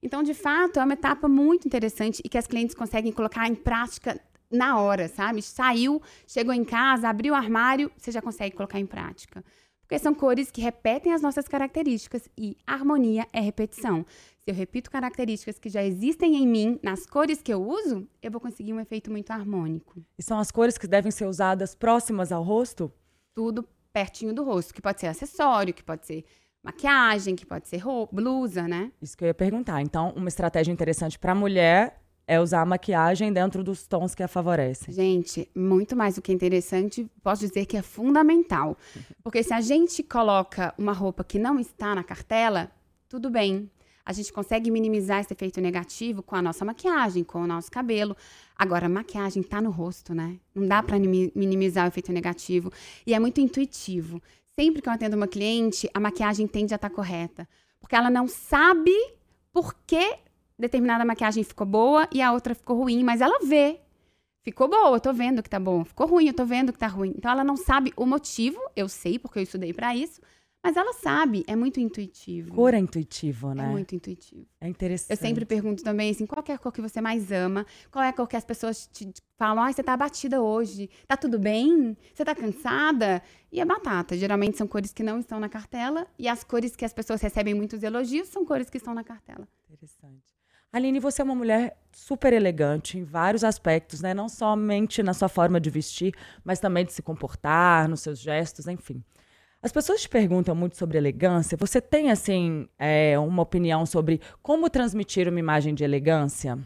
[0.03, 3.55] Então, de fato, é uma etapa muito interessante e que as clientes conseguem colocar em
[3.55, 5.43] prática na hora, sabe?
[5.43, 9.45] Saiu, chegou em casa, abriu o armário, você já consegue colocar em prática.
[9.89, 14.05] Porque são cores que repetem as nossas características e harmonia é repetição.
[14.43, 18.31] Se eu repito características que já existem em mim nas cores que eu uso, eu
[18.31, 20.01] vou conseguir um efeito muito harmônico.
[20.19, 22.93] E são as cores que devem ser usadas próximas ao rosto?
[23.39, 26.25] tudo pertinho do rosto, que pode ser acessório, que pode ser
[26.61, 28.91] maquiagem, que pode ser roupa, blusa, né?
[29.01, 29.81] Isso que eu ia perguntar.
[29.81, 34.29] Então, uma estratégia interessante para mulher é usar a maquiagem dentro dos tons que a
[34.29, 34.93] favorecem.
[34.93, 38.77] Gente, muito mais do que interessante, posso dizer que é fundamental.
[39.25, 42.71] Porque se a gente coloca uma roupa que não está na cartela,
[43.09, 43.71] tudo bem
[44.09, 48.17] a gente consegue minimizar esse efeito negativo com a nossa maquiagem, com o nosso cabelo.
[48.57, 50.39] Agora, a maquiagem tá no rosto, né?
[50.55, 52.73] Não dá para minimizar o efeito negativo.
[53.07, 54.23] E é muito intuitivo.
[54.59, 57.47] Sempre que eu atendo uma cliente, a maquiagem tende a estar tá correta.
[57.79, 58.95] Porque ela não sabe
[59.53, 60.17] por que
[60.59, 63.81] determinada maquiagem ficou boa e a outra ficou ruim, mas ela vê.
[64.43, 65.85] Ficou boa, eu tô vendo que tá bom.
[65.85, 67.13] Ficou ruim, eu tô vendo que tá ruim.
[67.17, 70.21] Então ela não sabe o motivo, eu sei porque eu estudei para isso,
[70.63, 72.55] mas ela sabe, é muito intuitivo.
[72.55, 73.65] Cor é intuitivo, né?
[73.65, 74.47] É muito intuitivo.
[74.61, 75.11] É interessante.
[75.11, 77.65] Eu sempre pergunto também, assim, qual é a cor que você mais ama?
[77.91, 81.17] Qual é a cor que as pessoas te falam, ai, você tá abatida hoje, tá
[81.17, 81.97] tudo bem?
[82.13, 83.23] Você tá cansada?
[83.53, 86.85] E a batata, geralmente são cores que não estão na cartela, e as cores que
[86.85, 89.47] as pessoas recebem muitos elogios são cores que estão na cartela.
[89.71, 90.38] Interessante.
[90.71, 94.13] Aline, você é uma mulher super elegante em vários aspectos, né?
[94.13, 98.69] Não somente na sua forma de vestir, mas também de se comportar, nos seus gestos,
[98.69, 99.03] enfim.
[99.63, 101.57] As pessoas te perguntam muito sobre elegância.
[101.59, 106.59] Você tem, assim, é, uma opinião sobre como transmitir uma imagem de elegância?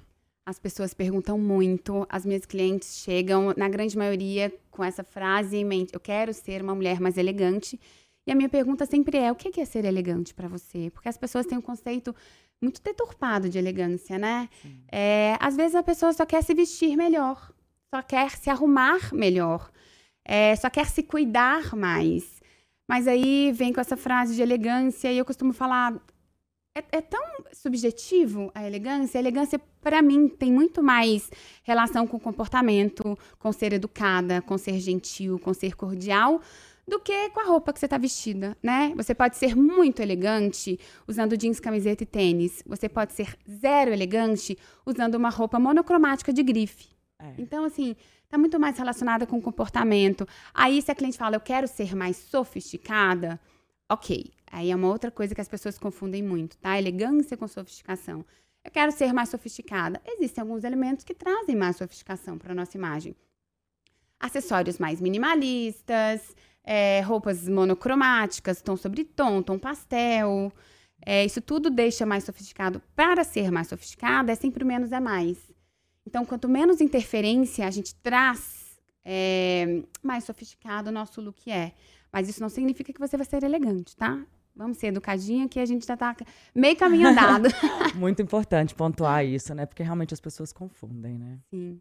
[0.45, 2.05] As pessoas perguntam muito.
[2.11, 6.61] As minhas clientes chegam, na grande maioria, com essa frase em mente: Eu quero ser
[6.61, 7.81] uma mulher mais elegante.
[8.27, 10.91] E a minha pergunta sempre é: o que é ser elegante para você?
[10.91, 12.15] Porque as pessoas têm um conceito
[12.63, 14.49] muito deturpado de elegância, né?
[14.91, 17.53] É, às vezes a pessoa só quer se vestir melhor,
[17.93, 19.71] só quer se arrumar melhor,
[20.25, 22.41] é, só quer se cuidar mais.
[22.89, 25.95] Mas aí vem com essa frase de elegância e eu costumo falar.
[26.75, 27.23] É, é tão
[27.53, 29.19] subjetivo a elegância.
[29.19, 31.31] A elegância, para mim, tem muito mais
[31.63, 36.41] relação com comportamento, com ser educada, com ser gentil, com ser cordial,
[36.87, 38.93] do que com a roupa que você está vestida, né?
[38.97, 42.63] Você pode ser muito elegante usando jeans, camiseta e tênis.
[42.67, 46.89] Você pode ser zero elegante usando uma roupa monocromática de grife.
[47.19, 47.35] É.
[47.39, 47.95] Então, assim,
[48.33, 50.27] Está muito mais relacionada com comportamento.
[50.55, 53.39] Aí, se a cliente fala, eu quero ser mais sofisticada,
[53.91, 54.33] ok.
[54.51, 56.79] Aí é uma outra coisa que as pessoas confundem muito, tá?
[56.79, 58.25] Elegância com sofisticação.
[58.65, 60.01] Eu quero ser mais sofisticada.
[60.07, 63.15] Existem alguns elementos que trazem mais sofisticação para a nossa imagem.
[64.19, 66.35] Acessórios mais minimalistas,
[66.65, 70.53] é, roupas monocromáticas, tom sobre tom, tom pastel.
[71.05, 72.81] É, isso tudo deixa mais sofisticado.
[72.95, 75.39] Para ser mais sofisticada, é sempre menos é mais.
[76.07, 81.73] Então, quanto menos interferência a gente traz, é, mais sofisticado o nosso look é.
[82.13, 84.23] Mas isso não significa que você vai ser elegante, tá?
[84.55, 86.15] Vamos ser educadinha que a gente já tá
[86.55, 87.49] meio caminho andado.
[87.97, 89.65] Muito importante pontuar isso, né?
[89.65, 91.39] Porque realmente as pessoas confundem, né?
[91.51, 91.81] Sim.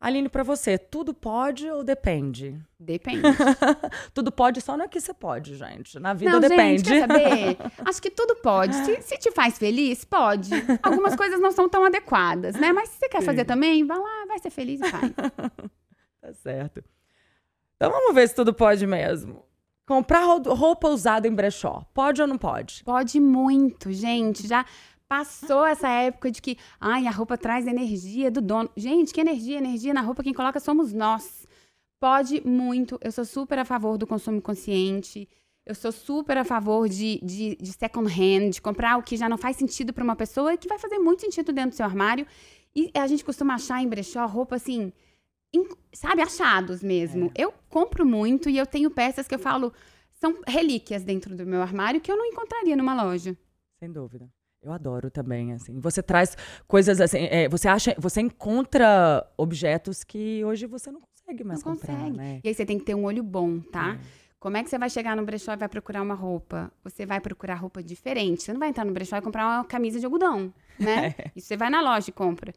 [0.00, 2.58] Aline, para você, tudo pode ou depende?
[2.78, 3.20] Depende.
[4.14, 5.98] tudo pode só no que você pode, gente.
[6.00, 6.88] Na vida não, depende.
[6.88, 7.58] Gente, quer saber?
[7.86, 8.74] Acho que tudo pode.
[8.76, 10.52] Se, se, te faz feliz, pode.
[10.82, 12.72] Algumas coisas não são tão adequadas, né?
[12.72, 13.26] Mas se você quer Sim.
[13.26, 15.12] fazer também, vai lá, vai ser feliz e faz.
[16.22, 16.82] tá certo.
[17.76, 19.44] Então vamos ver se tudo pode mesmo.
[19.86, 22.82] Comprar roupa usada em brechó, pode ou não pode?
[22.84, 24.46] Pode muito, gente.
[24.48, 24.64] Já
[25.10, 28.70] passou essa época de que, ai, a roupa traz energia do dono.
[28.76, 29.58] Gente, que energia?
[29.58, 31.48] Energia na roupa quem coloca somos nós.
[31.98, 32.96] Pode muito.
[33.02, 35.28] Eu sou super a favor do consumo consciente.
[35.66, 39.28] Eu sou super a favor de, de, de second hand, de comprar o que já
[39.28, 41.86] não faz sentido para uma pessoa e que vai fazer muito sentido dentro do seu
[41.86, 42.24] armário.
[42.72, 44.92] E a gente costuma achar em brechó roupa assim,
[45.52, 47.32] em, sabe, achados mesmo.
[47.34, 47.42] É.
[47.42, 49.72] Eu compro muito e eu tenho peças que eu falo
[50.20, 53.36] são relíquias dentro do meu armário que eu não encontraria numa loja.
[53.80, 54.30] Sem dúvida.
[54.62, 55.80] Eu adoro também, assim.
[55.80, 56.36] Você traz
[56.68, 57.18] coisas assim.
[57.30, 62.16] É, você acha, você encontra objetos que hoje você não consegue mais não comprar, consegue.
[62.16, 62.40] né?
[62.44, 63.94] E aí você tem que ter um olho bom, tá?
[63.94, 64.30] É.
[64.38, 66.72] Como é que você vai chegar no brechó e vai procurar uma roupa?
[66.82, 68.42] Você vai procurar roupa diferente.
[68.42, 71.14] Você não vai entrar no brechó e comprar uma camisa de algodão, né?
[71.18, 71.30] É.
[71.36, 72.52] Isso você vai na loja e compra.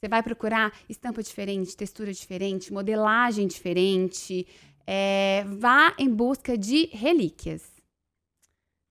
[0.00, 4.46] Você vai procurar estampa diferente, textura diferente, modelagem diferente.
[4.86, 7.70] É, vá em busca de relíquias.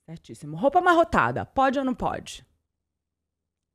[0.06, 0.56] Certíssimo.
[0.56, 2.47] Roupa amarrotada, pode ou não pode?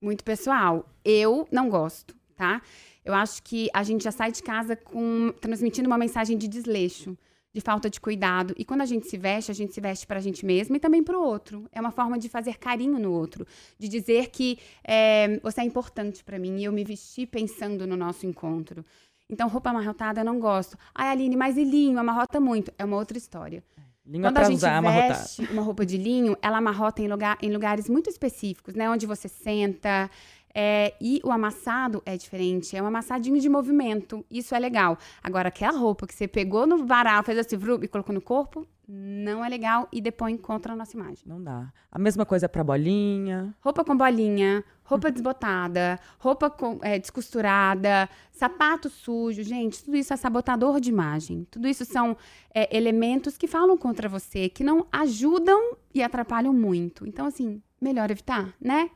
[0.02, 0.84] Muito pessoal.
[1.04, 2.60] Eu não gosto, tá?
[3.04, 7.16] Eu acho que a gente já sai de casa com transmitindo uma mensagem de desleixo
[7.54, 8.54] de falta de cuidado.
[8.56, 10.80] E quando a gente se veste, a gente se veste para a gente mesma e
[10.80, 11.68] também para o outro.
[11.70, 13.46] É uma forma de fazer carinho no outro,
[13.78, 17.96] de dizer que é, você é importante para mim e eu me vesti pensando no
[17.96, 18.84] nosso encontro.
[19.28, 20.76] Então, roupa amarrotada eu não gosto.
[20.94, 21.98] Ai, Aline, mas e linho?
[21.98, 22.72] Amarrota muito.
[22.78, 23.62] É uma outra história.
[24.04, 27.52] Linho Quando a gente usar, veste uma roupa de linho, ela amarrota em, lugar, em
[27.52, 28.90] lugares muito específicos, né?
[28.90, 30.10] Onde você senta,
[30.54, 34.24] é, e o amassado é diferente, é um amassadinho de movimento.
[34.30, 34.98] Isso é legal.
[35.22, 39.42] Agora, aquela roupa que você pegou no varal, fez assim, e colocou no corpo, não
[39.42, 41.24] é legal e depois encontra a nossa imagem.
[41.24, 41.72] Não dá.
[41.90, 43.54] A mesma coisa para bolinha.
[43.60, 49.42] Roupa com bolinha, roupa desbotada, roupa com, é, descosturada, sapato sujo.
[49.42, 51.46] Gente, tudo isso é sabotador de imagem.
[51.50, 52.14] Tudo isso são
[52.54, 57.06] é, elementos que falam contra você, que não ajudam e atrapalham muito.
[57.06, 58.90] Então, assim, melhor evitar, né?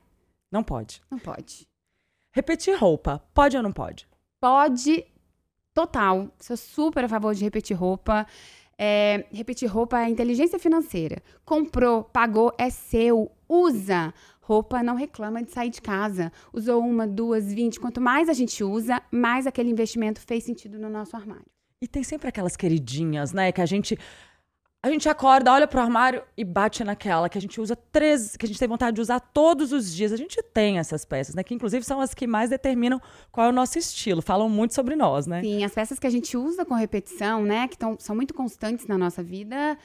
[0.52, 1.00] Não pode.
[1.10, 1.66] Não pode.
[2.32, 4.06] Repetir roupa, pode ou não pode?
[4.38, 5.06] Pode,
[5.72, 6.30] total.
[6.38, 8.26] Sou super a favor de repetir roupa.
[8.78, 11.22] É, repetir roupa é inteligência financeira.
[11.44, 13.30] Comprou, pagou, é seu.
[13.48, 14.12] Usa.
[14.40, 16.30] Roupa não reclama de sair de casa.
[16.52, 17.80] Usou uma, duas, vinte.
[17.80, 21.46] Quanto mais a gente usa, mais aquele investimento fez sentido no nosso armário.
[21.82, 23.50] E tem sempre aquelas queridinhas, né?
[23.50, 23.98] Que a gente
[24.86, 28.46] a gente acorda, olha pro armário e bate naquela que a gente usa três, que
[28.46, 30.12] a gente tem vontade de usar todos os dias.
[30.12, 31.42] A gente tem essas peças, né?
[31.42, 34.22] Que inclusive são as que mais determinam qual é o nosso estilo.
[34.22, 35.40] Falam muito sobre nós, né?
[35.40, 37.66] Sim, as peças que a gente usa com repetição, né?
[37.66, 39.76] Que tão, são muito constantes na nossa vida,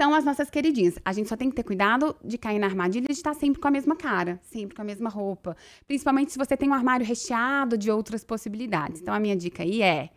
[0.00, 0.98] são as nossas queridinhas.
[1.04, 3.68] A gente só tem que ter cuidado de cair na armadilha de estar sempre com
[3.68, 5.54] a mesma cara, sempre com a mesma roupa.
[5.86, 9.02] Principalmente se você tem um armário recheado de outras possibilidades.
[9.02, 10.08] Então a minha dica aí é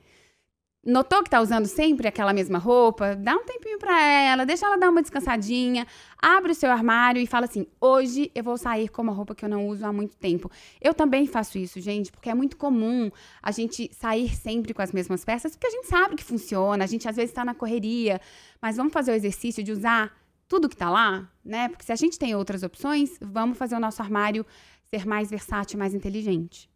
[0.89, 3.15] Notou que tá usando sempre aquela mesma roupa?
[3.15, 5.86] Dá um tempinho para ela, deixa ela dar uma descansadinha,
[6.19, 9.45] abre o seu armário e fala assim: hoje eu vou sair com uma roupa que
[9.45, 10.49] eu não uso há muito tempo.
[10.82, 14.91] Eu também faço isso, gente, porque é muito comum a gente sair sempre com as
[14.91, 18.19] mesmas peças, porque a gente sabe que funciona, a gente às vezes está na correria,
[18.60, 20.12] mas vamos fazer o exercício de usar
[20.47, 21.69] tudo que tá lá, né?
[21.69, 24.43] Porque se a gente tem outras opções, vamos fazer o nosso armário
[24.89, 26.67] ser mais versátil, mais inteligente.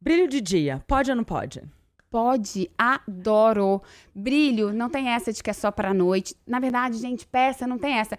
[0.00, 1.62] Brilho de dia, pode ou não pode?
[2.12, 3.80] Pode, adoro.
[4.14, 6.36] Brilho, não tem essa de que é só para noite.
[6.46, 8.18] Na verdade, gente, peça não tem essa.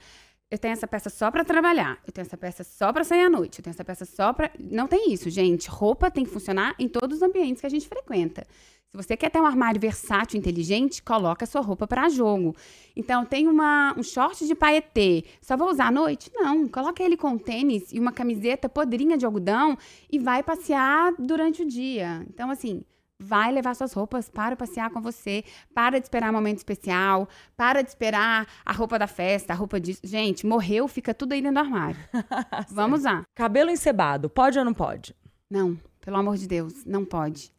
[0.50, 2.00] Eu tenho essa peça só para trabalhar.
[2.04, 3.60] Eu tenho essa peça só para sair à noite.
[3.60, 4.50] Eu tenho essa peça só para.
[4.60, 5.70] Não tem isso, gente.
[5.70, 8.48] Roupa tem que funcionar em todos os ambientes que a gente frequenta.
[8.90, 12.56] Se você quer ter um armário versátil, inteligente, coloca a sua roupa para jogo.
[12.96, 15.24] Então, tem uma, um short de paetê.
[15.40, 16.32] Só vou usar à noite?
[16.34, 16.68] Não.
[16.68, 19.78] Coloca ele com tênis e uma camiseta podrinha de algodão
[20.12, 22.26] e vai passear durante o dia.
[22.28, 22.84] Então, assim,
[23.24, 27.82] vai levar suas roupas para passear com você, para de esperar um momento especial, para
[27.82, 30.02] de esperar a roupa da festa, a roupa disso.
[30.04, 31.98] Gente, morreu, fica tudo aí dentro do armário.
[32.70, 33.24] Vamos lá.
[33.34, 35.16] Cabelo encebado, pode ou não pode?
[35.50, 37.54] Não, pelo amor de Deus, não pode.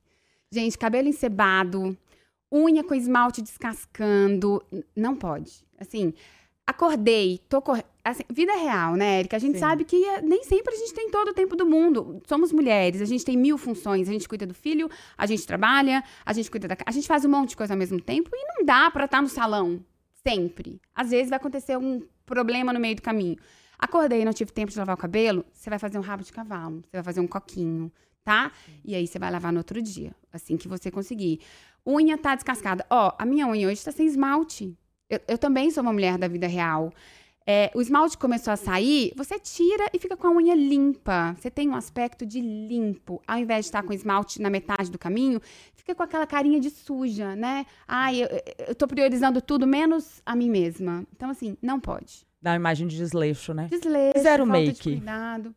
[0.52, 1.96] Gente, cabelo encebado,
[2.52, 4.62] unha com esmalte descascando,
[4.94, 5.64] não pode.
[5.78, 6.14] Assim,
[6.66, 7.86] acordei, tô correndo.
[8.04, 9.36] Assim, vida real, né, Erika?
[9.36, 9.60] A gente Sim.
[9.60, 12.20] sabe que é, nem sempre a gente tem todo o tempo do mundo.
[12.26, 14.08] Somos mulheres, a gente tem mil funções.
[14.08, 17.24] A gente cuida do filho, a gente trabalha, a gente cuida da A gente faz
[17.24, 19.82] um monte de coisa ao mesmo tempo e não dá para estar tá no salão
[20.26, 20.80] sempre.
[20.94, 23.36] Às vezes vai acontecer um problema no meio do caminho.
[23.78, 26.32] Acordei e não tive tempo de lavar o cabelo, você vai fazer um rabo de
[26.32, 27.92] cavalo, você vai fazer um coquinho,
[28.24, 28.50] tá?
[28.84, 31.40] E aí você vai lavar no outro dia, assim que você conseguir.
[31.86, 32.86] Unha tá descascada.
[32.88, 34.76] Ó, a minha unha hoje tá sem esmalte.
[35.14, 36.92] Eu, eu também sou uma mulher da vida real.
[37.46, 41.36] É, o esmalte começou a sair, você tira e fica com a unha limpa.
[41.38, 43.22] Você tem um aspecto de limpo.
[43.26, 45.40] Ao invés de estar com esmalte na metade do caminho,
[45.74, 47.66] fica com aquela carinha de suja, né?
[47.86, 48.28] Ai, eu,
[48.68, 51.06] eu tô priorizando tudo menos a mim mesma.
[51.14, 52.26] Então, assim, não pode.
[52.40, 53.68] Dá uma imagem de desleixo, né?
[53.70, 54.72] Desleixo, Zero make.
[54.72, 55.54] de cuidado.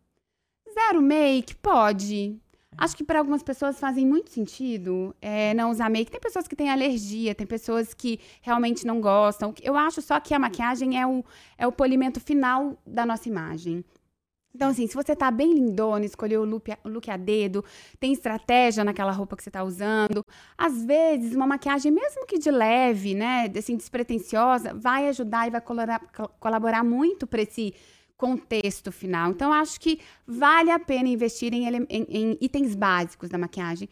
[0.73, 2.37] Zero make, pode.
[2.77, 6.11] Acho que para algumas pessoas fazem muito sentido é, não usar make.
[6.11, 9.53] Tem pessoas que têm alergia, tem pessoas que realmente não gostam.
[9.63, 11.23] Eu acho só que a maquiagem é o,
[11.57, 13.83] é o polimento final da nossa imagem.
[14.55, 17.63] Então, assim, se você tá bem lindona, escolheu o look, a- o look a dedo,
[17.99, 20.25] tem estratégia naquela roupa que você tá usando,
[20.57, 25.61] às vezes uma maquiagem, mesmo que de leve, né, assim, despretensiosa, vai ajudar e vai
[25.61, 27.73] colorar- co- colaborar muito para esse
[28.17, 29.31] contexto final.
[29.31, 33.87] Então, acho que vale a pena investir em, em- em itens básicos da maquiagem.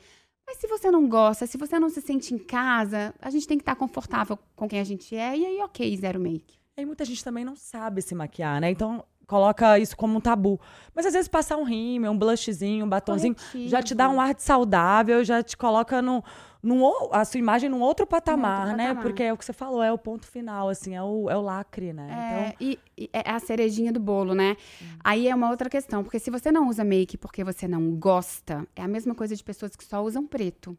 [0.47, 3.57] Mas se você não gosta, se você não se sente em casa, a gente tem
[3.57, 6.57] que estar confortável com quem a gente é, e aí, ok, zero make.
[6.77, 8.69] E muita gente também não sabe se maquiar, né?
[8.69, 10.59] Então coloca isso como um tabu.
[10.93, 13.35] Mas às vezes passar um rímel, um blushzinho, um batonzinho,
[13.69, 16.23] já te dá um ar de saudável, já te coloca no,
[16.61, 18.83] num, ou- a sua imagem num outro patamar, né?
[18.87, 19.03] patamar.
[19.03, 21.41] Porque é o que você falou, é o ponto final, assim, é o, é o
[21.41, 22.07] lacre, né?
[22.31, 24.55] É, e, e é a cerejinha do bolo, né?
[25.03, 28.65] Aí é uma outra questão, porque se você não usa make porque você não gosta,
[28.75, 30.77] é a mesma coisa de pessoas que só usam preto.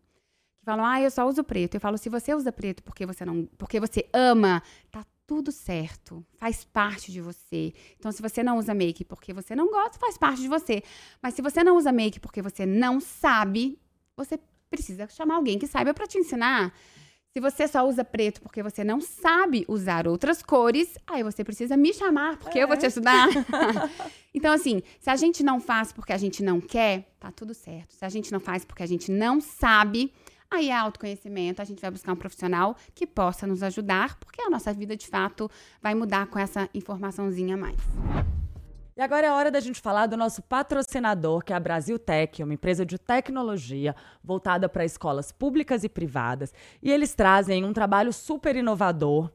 [0.59, 1.75] Que falam, ah, eu só uso preto.
[1.75, 6.25] Eu falo, se você usa preto porque você não, porque você ama, tá tudo certo.
[6.39, 7.73] Faz parte de você.
[7.99, 10.83] Então, se você não usa make porque você não gosta, faz parte de você.
[11.23, 13.79] Mas se você não usa make porque você não sabe,
[14.17, 14.39] você
[14.71, 16.73] precisa chamar alguém que saiba pra te ensinar.
[17.37, 21.77] Se você só usa preto porque você não sabe usar outras cores, aí você precisa
[21.77, 23.29] me chamar, porque eu vou te ajudar.
[24.33, 27.93] então, assim, se a gente não faz porque a gente não quer, tá tudo certo.
[27.95, 30.11] Se a gente não faz porque a gente não sabe,
[30.51, 31.63] aí é autoconhecimento.
[31.63, 35.07] A gente vai buscar um profissional que possa nos ajudar, porque a nossa vida, de
[35.07, 35.51] fato,
[35.83, 37.77] vai mudar com essa informaçãozinha a mais.
[38.97, 42.43] E agora é hora da gente falar do nosso patrocinador, que é a Brasil Tech,
[42.43, 46.55] uma empresa de tecnologia voltada para escolas públicas e privadas.
[46.83, 49.31] E eles trazem um trabalho super inovador,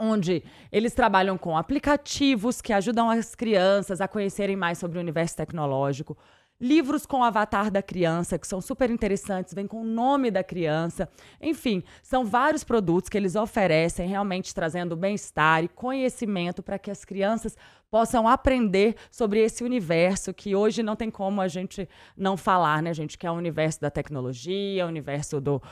[0.00, 5.36] onde eles trabalham com aplicativos que ajudam as crianças a conhecerem mais sobre o universo
[5.36, 6.18] tecnológico.
[6.60, 10.42] Livros com o avatar da criança, que são super interessantes, vem com o nome da
[10.42, 11.08] criança.
[11.40, 17.04] Enfim, são vários produtos que eles oferecem, realmente trazendo bem-estar e conhecimento para que as
[17.04, 17.56] crianças
[17.88, 22.92] possam aprender sobre esse universo que hoje não tem como a gente não falar, né,
[22.92, 23.16] gente?
[23.16, 25.62] Que é o universo da tecnologia, o universo do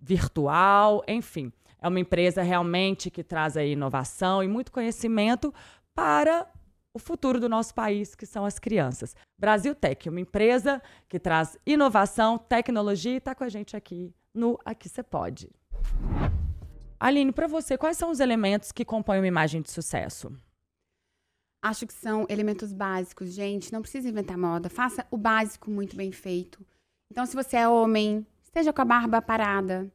[0.00, 1.52] virtual, enfim.
[1.82, 5.52] É uma empresa realmente que traz aí inovação e muito conhecimento
[5.94, 6.46] para
[6.94, 9.14] o futuro do nosso país, que são as crianças.
[9.38, 14.58] Brasil Tech, uma empresa que traz inovação, tecnologia e está com a gente aqui no
[14.64, 15.50] Aqui Você Pode.
[16.98, 20.30] Aline, para você, quais são os elementos que compõem uma imagem de sucesso?
[21.62, 23.72] Acho que são elementos básicos, gente.
[23.72, 24.68] Não precisa inventar moda.
[24.68, 26.66] Faça o básico muito bem feito.
[27.10, 29.90] Então, se você é homem, esteja com a barba parada.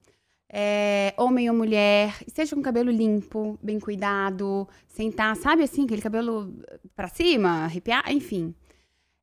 [0.51, 6.01] É, homem ou mulher, esteja com o cabelo limpo, bem cuidado, sentar, sabe assim, aquele
[6.01, 6.53] cabelo
[6.95, 8.53] pra cima, arrepiar, enfim.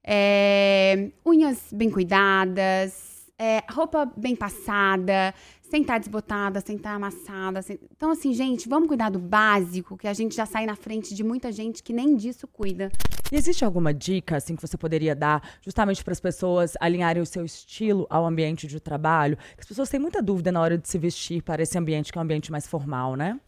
[0.04, 5.32] É, unhas bem cuidadas, é, roupa bem passada,
[5.72, 7.62] sentar desbotada, sentar amassada.
[7.62, 11.14] sen- Então, assim, gente, vamos cuidar do básico, que a gente já sai na frente
[11.14, 12.92] de muita gente que nem disso cuida.
[13.32, 17.26] E existe alguma dica assim que você poderia dar justamente para as pessoas alinharem o
[17.26, 19.38] seu estilo ao ambiente de trabalho?
[19.58, 22.20] As pessoas têm muita dúvida na hora de se vestir para esse ambiente que é
[22.20, 23.40] um ambiente mais formal, né?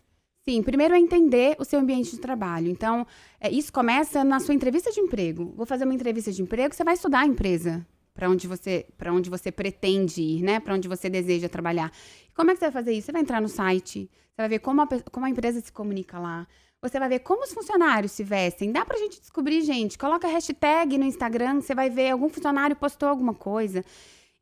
[0.49, 2.69] Sim, primeiro é entender o seu ambiente de trabalho.
[2.71, 3.07] Então,
[3.39, 5.53] é, isso começa na sua entrevista de emprego.
[5.55, 9.13] Vou fazer uma entrevista de emprego, você vai estudar a empresa para onde você para
[9.13, 10.61] onde você pretende ir, né?
[10.61, 11.93] Para onde você deseja trabalhar.
[12.35, 13.07] Como é que você vai fazer isso?
[13.07, 16.19] Você vai entrar no site, você vai ver como a, como a empresa se comunica
[16.19, 16.47] lá.
[16.81, 18.71] Você vai ver como os funcionários se vestem.
[18.71, 19.97] Dá pra gente descobrir, gente.
[19.97, 23.83] Coloca hashtag no Instagram, você vai ver algum funcionário postou alguma coisa.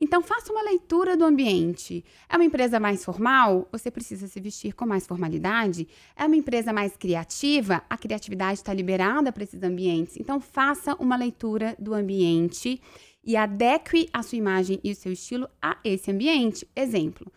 [0.01, 2.05] Então, faça uma leitura do ambiente.
[2.29, 3.69] É uma empresa mais formal?
[3.71, 5.87] Você precisa se vestir com mais formalidade.
[6.17, 7.85] É uma empresa mais criativa?
[7.89, 10.17] A criatividade está liberada para esses ambientes.
[10.17, 12.83] Então, faça uma leitura do ambiente
[13.25, 16.67] e adeque a sua imagem e o seu estilo a esse ambiente.
[16.75, 17.31] Exemplo.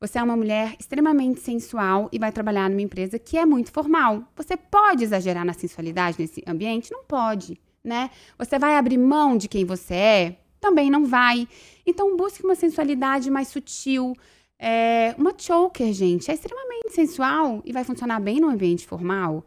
[0.00, 4.22] Você é uma mulher extremamente sensual e vai trabalhar numa empresa que é muito formal.
[4.36, 6.92] Você pode exagerar na sensualidade nesse ambiente?
[6.92, 8.10] Não pode, né?
[8.38, 10.36] Você vai abrir mão de quem você é?
[10.60, 11.48] Também não vai.
[11.84, 14.14] Então, busque uma sensualidade mais sutil.
[14.56, 19.44] É, uma choker, gente, é extremamente sensual e vai funcionar bem no ambiente formal.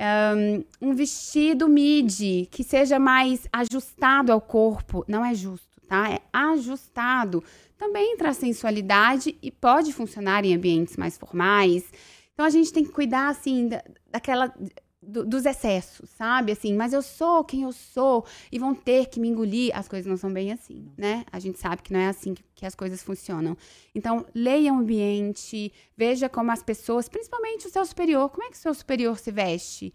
[0.00, 5.04] Um, um vestido midi que seja mais ajustado ao corpo.
[5.06, 6.10] Não é justo, tá?
[6.10, 7.44] É ajustado.
[7.76, 11.84] Também traz sensualidade e pode funcionar em ambientes mais formais.
[12.32, 14.54] Então, a gente tem que cuidar, assim, da, daquela
[15.02, 16.52] do, dos excessos, sabe?
[16.52, 19.76] Assim, mas eu sou quem eu sou e vão ter que me engolir.
[19.76, 21.24] As coisas não são bem assim, né?
[21.32, 23.56] A gente sabe que não é assim que, que as coisas funcionam.
[23.94, 28.56] Então, leia o ambiente, veja como as pessoas, principalmente o seu superior, como é que
[28.56, 29.92] o seu superior se veste.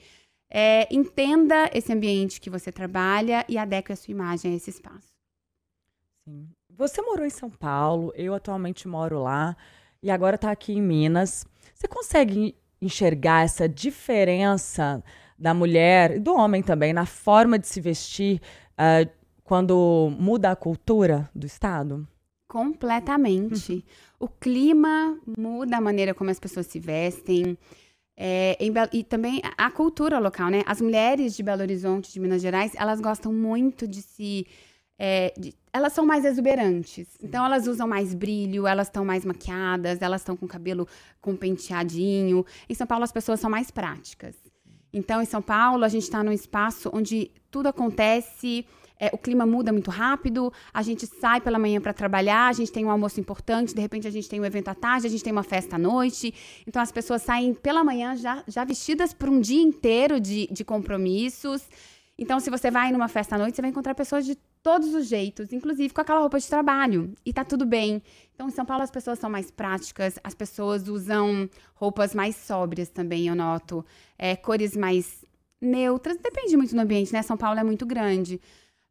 [0.50, 5.14] É, entenda esse ambiente que você trabalha e adeque a sua imagem a esse espaço.
[6.28, 6.50] Sim.
[6.70, 9.56] Você morou em São Paulo, eu atualmente moro lá
[10.04, 11.46] e agora está aqui em Minas.
[11.74, 15.04] Você consegue enxergar essa diferença
[15.38, 18.42] da mulher e do homem também na forma de se vestir
[18.74, 19.10] uh,
[19.44, 22.08] quando muda a cultura do Estado?
[22.48, 23.74] Completamente.
[23.74, 23.82] Uhum.
[24.20, 27.58] O clima muda a maneira como as pessoas se vestem.
[28.18, 30.64] É, em, e também a cultura local, né?
[30.66, 34.48] As mulheres de Belo Horizonte, de Minas Gerais, elas gostam muito de se.
[34.98, 37.08] É, de, elas são mais exuberantes.
[37.22, 40.88] Então, elas usam mais brilho, elas estão mais maquiadas, elas estão com cabelo
[41.22, 42.46] com penteadinho.
[42.70, 44.36] Em São Paulo, as pessoas são mais práticas.
[44.94, 48.66] Então, em São Paulo, a gente está num espaço onde tudo acontece
[49.00, 52.72] é, o clima muda muito rápido, a gente sai pela manhã para trabalhar, a gente
[52.72, 55.24] tem um almoço importante, de repente a gente tem um evento à tarde, a gente
[55.24, 56.34] tem uma festa à noite.
[56.66, 60.64] Então as pessoas saem pela manhã já, já vestidas para um dia inteiro de, de
[60.64, 61.68] compromissos.
[62.18, 65.08] Então, se você vai numa festa à noite, você vai encontrar pessoas de todos os
[65.08, 67.14] jeitos, inclusive com aquela roupa de trabalho.
[67.26, 68.02] E tá tudo bem.
[68.34, 72.90] Então, em São Paulo, as pessoas são mais práticas, as pessoas usam roupas mais sóbrias
[72.90, 73.86] também, eu noto.
[74.18, 75.26] É, cores mais
[75.60, 76.18] neutras.
[76.18, 77.22] Depende muito do ambiente, né?
[77.22, 78.40] São Paulo é muito grande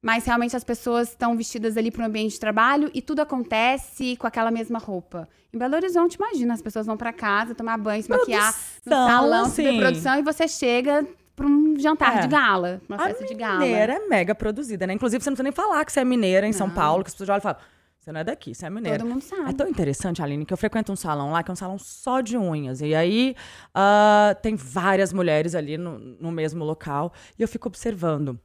[0.05, 4.17] mas realmente as pessoas estão vestidas ali para o ambiente de trabalho e tudo acontece
[4.19, 5.27] com aquela mesma roupa.
[5.51, 8.55] Em Belo Horizonte, imagina, as pessoas vão para casa, tomar banho, se produção, maquiar
[8.85, 9.79] no salão, sim.
[9.79, 12.21] produção e você chega para um jantar é.
[12.21, 13.61] de gala, uma a festa de gala.
[13.61, 14.93] mineira é mega produzida, né?
[14.93, 16.59] Inclusive, você não precisa nem falar que você é mineira em não.
[16.59, 17.59] São Paulo, que as pessoas olham e falam,
[17.99, 18.99] você não é daqui, você é mineira.
[18.99, 19.51] Todo mundo sabe.
[19.51, 22.21] É tão interessante, Aline, que eu frequento um salão lá, que é um salão só
[22.21, 22.81] de unhas.
[22.81, 23.35] E aí,
[23.71, 27.13] uh, tem várias mulheres ali no, no mesmo local.
[27.39, 28.39] E eu fico observando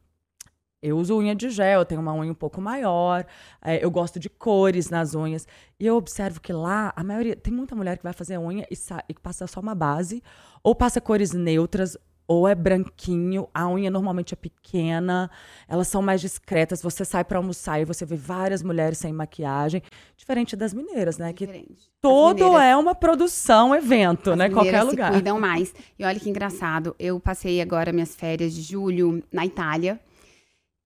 [0.81, 3.25] eu uso unha de gel, eu tenho uma unha um pouco maior,
[3.61, 5.45] é, eu gosto de cores nas unhas.
[5.77, 7.35] E eu observo que lá, a maioria.
[7.35, 8.75] Tem muita mulher que vai fazer unha e,
[9.09, 10.23] e passa só uma base,
[10.63, 11.97] ou passa cores neutras,
[12.29, 15.31] ou é branquinho, a unha normalmente é pequena,
[15.67, 16.79] elas são mais discretas.
[16.79, 19.81] Você sai para almoçar e você vê várias mulheres sem maquiagem,
[20.15, 21.33] diferente das mineiras, né?
[21.33, 21.85] Diferente.
[21.85, 24.47] Que todo mineiras, é uma produção, evento, né?
[24.47, 25.07] Qualquer lugar.
[25.07, 25.73] Se cuidam mais.
[25.97, 29.99] E olha que engraçado, eu passei agora minhas férias de julho na Itália.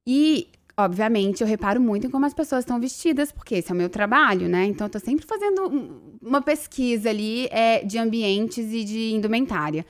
[0.07, 3.77] E, obviamente, eu reparo muito em como as pessoas estão vestidas, porque esse é o
[3.77, 4.63] meu trabalho, né?
[4.63, 9.85] Então, eu tô sempre fazendo uma pesquisa ali é, de ambientes e de indumentária.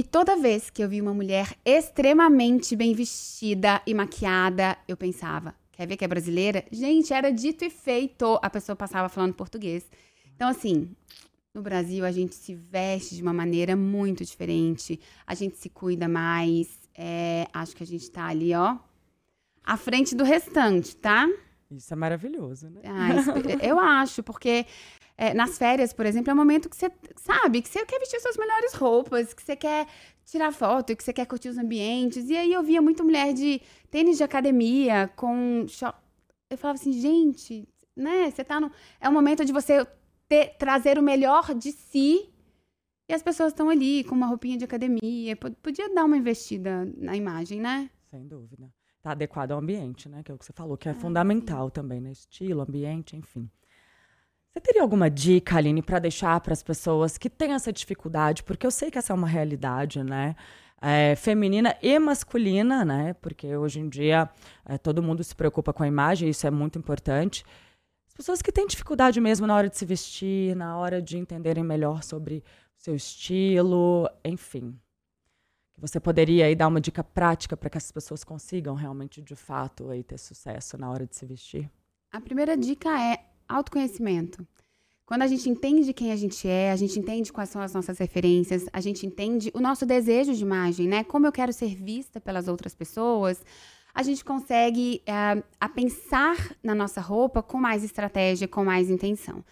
[0.00, 5.54] E toda vez que eu vi uma mulher extremamente bem vestida e maquiada, eu pensava,
[5.70, 6.64] quer ver que é brasileira?
[6.72, 8.38] Gente, era dito e feito.
[8.40, 9.84] A pessoa passava falando português.
[10.34, 10.96] Então, assim,
[11.52, 14.98] no Brasil a gente se veste de uma maneira muito diferente.
[15.26, 16.66] A gente se cuida mais.
[16.96, 18.78] É, acho que a gente tá ali, ó,
[19.62, 21.28] à frente do restante, tá?
[21.70, 22.80] Isso é maravilhoso, né?
[22.84, 23.30] Ah, isso,
[23.62, 24.66] eu acho, porque
[25.16, 28.18] é, nas férias, por exemplo, é o momento que você sabe que você quer vestir
[28.20, 29.86] suas melhores roupas, que você quer
[30.24, 32.28] tirar foto, que você quer curtir os ambientes.
[32.28, 33.60] E aí eu via muita mulher de
[33.90, 35.66] tênis de academia com.
[36.50, 38.30] Eu falava assim, gente, né?
[38.30, 38.72] Você tá no.
[39.00, 39.86] É o momento de você
[40.28, 42.28] ter, trazer o melhor de si.
[43.08, 45.36] E as pessoas estão ali com uma roupinha de academia.
[45.36, 47.90] Podia dar uma investida na imagem, né?
[48.10, 48.70] Sem dúvida
[49.02, 50.22] tá adequado ao ambiente, né?
[50.22, 52.12] Que é o que você falou, que é ah, fundamental também, né?
[52.12, 53.50] Estilo, ambiente, enfim.
[54.50, 58.42] Você teria alguma dica, Aline, para deixar para as pessoas que têm essa dificuldade?
[58.42, 60.34] Porque eu sei que essa é uma realidade, né?
[60.82, 63.14] É, feminina e masculina, né?
[63.14, 64.28] Porque hoje em dia
[64.64, 67.44] é, todo mundo se preocupa com a imagem, isso é muito importante.
[68.08, 71.62] As pessoas que têm dificuldade mesmo na hora de se vestir, na hora de entenderem
[71.62, 72.38] melhor sobre
[72.78, 74.78] o seu estilo, enfim
[75.80, 79.88] você poderia aí dar uma dica prática para que as pessoas consigam realmente, de fato,
[79.90, 81.70] aí ter sucesso na hora de se vestir?
[82.12, 84.46] A primeira dica é autoconhecimento.
[85.06, 87.98] Quando a gente entende quem a gente é, a gente entende quais são as nossas
[87.98, 91.02] referências, a gente entende o nosso desejo de imagem, né?
[91.02, 93.44] Como eu quero ser vista pelas outras pessoas,
[93.92, 99.44] a gente consegue é, a pensar na nossa roupa com mais estratégia, com mais intenção.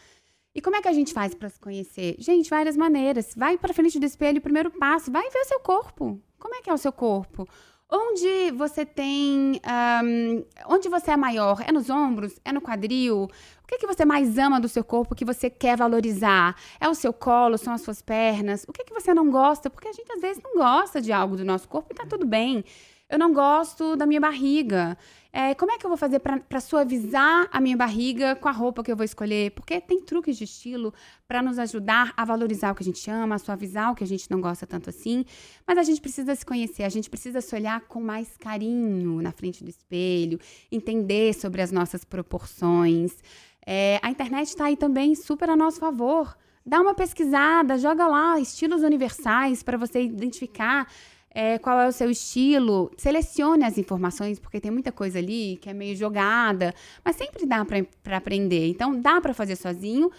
[0.59, 2.17] E como é que a gente faz para se conhecer?
[2.19, 3.33] Gente, várias maneiras.
[3.37, 6.21] Vai para frente do espelho, primeiro passo, vai ver seu corpo.
[6.37, 7.49] Como é que é o seu corpo?
[7.89, 9.61] Onde você tem.
[10.05, 11.63] Um, onde você é maior?
[11.65, 12.41] É nos ombros?
[12.45, 13.29] É no quadril?
[13.63, 16.57] O que, é que você mais ama do seu corpo que você quer valorizar?
[16.81, 17.57] É o seu colo?
[17.57, 18.65] São as suas pernas?
[18.67, 19.71] O que, é que você não gosta?
[19.71, 22.27] Porque a gente às vezes não gosta de algo do nosso corpo e tá tudo
[22.27, 22.65] bem.
[23.09, 24.97] Eu não gosto da minha barriga.
[25.33, 28.85] É, como é que eu vou fazer para suavizar a minha barriga com a roupa
[28.85, 29.51] que eu vou escolher?
[29.53, 30.93] Porque tem truques de estilo
[31.27, 34.07] para nos ajudar a valorizar o que a gente ama, a suavizar o que a
[34.07, 35.25] gente não gosta tanto assim.
[35.67, 39.33] Mas a gente precisa se conhecer, a gente precisa se olhar com mais carinho na
[39.33, 40.39] frente do espelho,
[40.71, 43.17] entender sobre as nossas proporções.
[43.67, 46.37] É, a internet está aí também super a nosso favor.
[46.65, 50.87] Dá uma pesquisada, joga lá estilos universais para você identificar
[51.39, 52.91] é, qual é o seu estilo.
[52.97, 56.75] Selecione as informações, porque tem muita coisa ali que é meio jogada,
[57.05, 58.69] mas sempre dá para aprender.
[58.69, 60.11] Então, dá para fazer sozinho,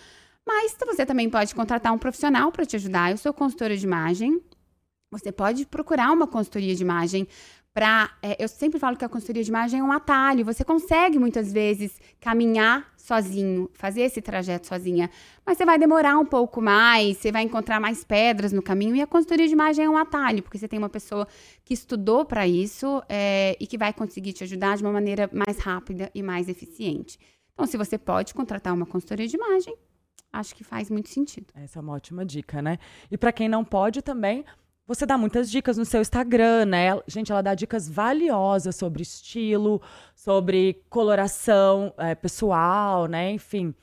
[0.47, 3.11] mas você também pode contratar um profissional para te ajudar.
[3.11, 4.41] Eu sou consultora de imagem.
[5.11, 7.27] Você pode procurar uma consultoria de imagem
[7.79, 8.11] para.
[8.21, 10.43] É, eu sempre falo que a consultoria de imagem é um atalho.
[10.43, 15.09] Você consegue muitas vezes caminhar sozinho, fazer esse trajeto sozinha,
[15.45, 19.01] mas você vai demorar um pouco mais, você vai encontrar mais pedras no caminho e
[19.01, 21.25] a consultoria de imagem é um atalho, porque você tem uma pessoa
[21.63, 25.57] que estudou para isso é, e que vai conseguir te ajudar de uma maneira mais
[25.57, 27.17] rápida e mais eficiente.
[27.53, 29.73] Então, se você pode contratar uma consultoria de imagem,
[30.33, 31.47] acho que faz muito sentido.
[31.55, 32.77] Essa é uma ótima dica, né?
[33.09, 34.45] E para quem não pode também,
[34.89, 36.99] você dá muitas dicas no seu Instagram, né?
[37.05, 39.79] Gente, ela dá dicas valiosas sobre estilo,
[40.15, 43.31] sobre coloração é, pessoal, né?
[43.31, 43.75] Enfim.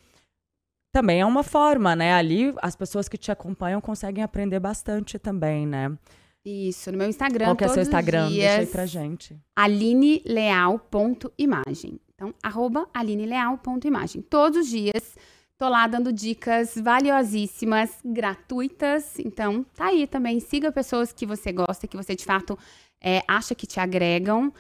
[0.91, 2.13] Também é uma forma, né?
[2.13, 5.97] Ali as pessoas que te acompanham conseguem aprender bastante também, né?
[6.45, 7.47] Isso, no meu Instagram.
[7.47, 8.27] Qual que é seu Instagram?
[8.27, 9.39] Dias, Deixa aí pra gente.
[9.55, 12.01] alineleal.imagem.
[12.17, 14.23] Então, arroba alineleal.imagem.
[14.23, 15.17] Todos os dias
[15.59, 19.19] Tô lá dando dicas valiosíssimas, gratuitas.
[19.19, 20.39] Então, tá aí também.
[20.39, 22.59] Siga pessoas que você gosta, que você de fato
[23.01, 24.53] é, acha que te agregam.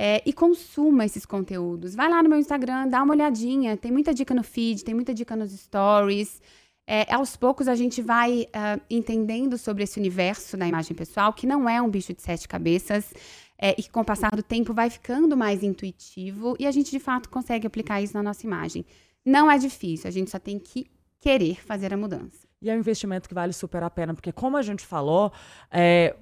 [0.00, 1.94] É, e consuma esses conteúdos.
[1.94, 3.76] Vai lá no meu Instagram, dá uma olhadinha.
[3.76, 6.40] Tem muita dica no feed, tem muita dica nos stories.
[6.86, 11.46] É, aos poucos a gente vai uh, entendendo sobre esse universo da imagem pessoal, que
[11.46, 13.12] não é um bicho de sete cabeças.
[13.60, 16.92] É, e que com o passar do tempo vai ficando mais intuitivo e a gente
[16.92, 18.86] de fato consegue aplicar isso na nossa imagem.
[19.24, 20.90] Não é difícil, a gente só tem que
[21.20, 22.46] querer fazer a mudança.
[22.60, 25.32] E é um investimento que vale super a pena, porque como a gente falou,
[25.70, 26.16] é,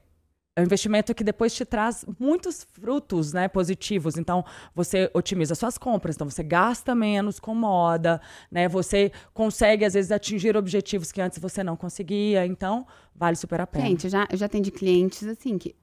[0.55, 4.17] é um investimento que depois te traz muitos frutos né, positivos.
[4.17, 4.43] Então,
[4.75, 8.21] você otimiza suas compras, então você gasta menos com moda,
[8.51, 8.69] né?
[8.69, 12.47] Você consegue, às vezes, atingir objetivos que antes você não conseguia.
[12.47, 13.87] Então, vale super a pena.
[13.87, 15.77] Gente, eu já, eu já atendi clientes assim que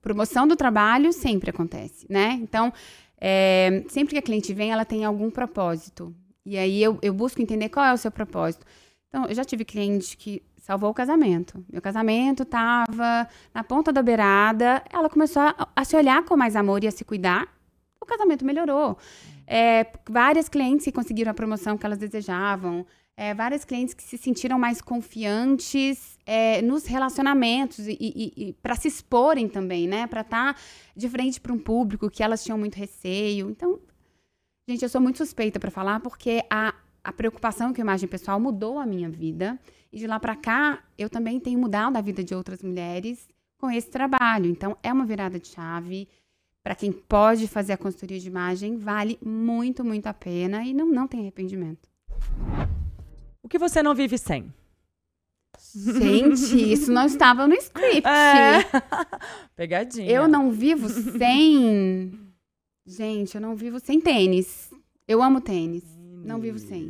[0.00, 2.32] promoção do trabalho sempre acontece, né?
[2.42, 2.72] Então,
[3.20, 6.14] é, sempre que a cliente vem, ela tem algum propósito.
[6.46, 8.64] E aí eu, eu busco entender qual é o seu propósito.
[9.08, 11.64] Então, eu já tive cliente que salvou o casamento.
[11.72, 16.54] Meu casamento estava na ponta da beirada, ela começou a, a, se olhar com mais
[16.54, 17.48] amor e a se cuidar.
[18.00, 18.96] O casamento melhorou.
[19.46, 22.86] É, várias clientes que conseguiram a promoção que elas desejavam.
[23.16, 28.76] É, várias clientes que se sentiram mais confiantes é, nos relacionamentos e, e, e para
[28.76, 30.06] se exporem também, né?
[30.06, 30.60] Para estar tá
[30.94, 33.48] de frente para um público que elas tinham muito receio.
[33.50, 33.80] Então,
[34.68, 38.40] Gente, eu sou muito suspeita para falar porque a, a preocupação com a imagem pessoal
[38.40, 39.58] mudou a minha vida.
[39.92, 43.70] E de lá para cá, eu também tenho mudado a vida de outras mulheres com
[43.70, 44.46] esse trabalho.
[44.46, 46.08] Então, é uma virada de chave.
[46.64, 50.86] Para quem pode fazer a consultoria de imagem, vale muito, muito a pena e não,
[50.86, 51.88] não tem arrependimento.
[53.40, 54.52] O que você não vive sem?
[55.72, 58.04] Gente, isso não estava no script.
[58.04, 58.64] É.
[59.54, 60.10] Pegadinha.
[60.10, 62.25] Eu não vivo sem.
[62.86, 64.70] Gente, eu não vivo sem tênis.
[65.08, 65.82] Eu amo tênis.
[65.82, 66.24] Tênis.
[66.24, 66.88] Não vivo sem.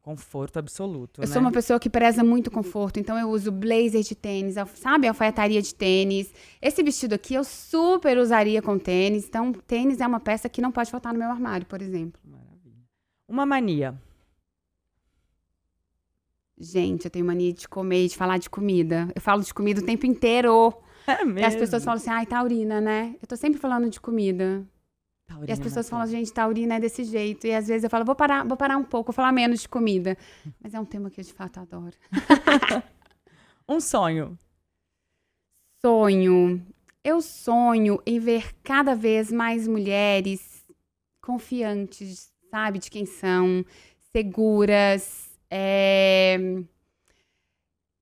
[0.00, 1.20] Conforto absoluto.
[1.20, 1.32] Eu né?
[1.32, 5.06] sou uma pessoa que preza muito conforto, então eu uso blazer de tênis, sabe?
[5.06, 6.32] Alfaiataria de tênis.
[6.60, 9.26] Esse vestido aqui eu super usaria com tênis.
[9.28, 12.20] Então, tênis é uma peça que não pode faltar no meu armário, por exemplo.
[12.24, 12.84] Maravilha.
[13.28, 13.94] Uma mania.
[16.58, 19.08] Gente, eu tenho mania de comer e de falar de comida.
[19.14, 20.74] Eu falo de comida o tempo inteiro.
[21.04, 21.40] É mesmo?
[21.40, 23.16] E as pessoas falam assim, ai, taurina, né?
[23.20, 24.64] Eu tô sempre falando de comida.
[25.32, 27.46] Taurina e as pessoas falam, gente, taurina é desse jeito.
[27.46, 29.68] E às vezes eu falo, vou parar, vou parar um pouco, vou falar menos de
[29.68, 30.16] comida.
[30.62, 31.96] Mas é um tema que eu de fato adoro.
[33.68, 34.38] um sonho.
[35.80, 36.64] Sonho.
[37.02, 40.64] Eu sonho em ver cada vez mais mulheres
[41.20, 43.64] confiantes, sabe, de quem são,
[44.12, 45.30] seguras.
[45.50, 46.38] É,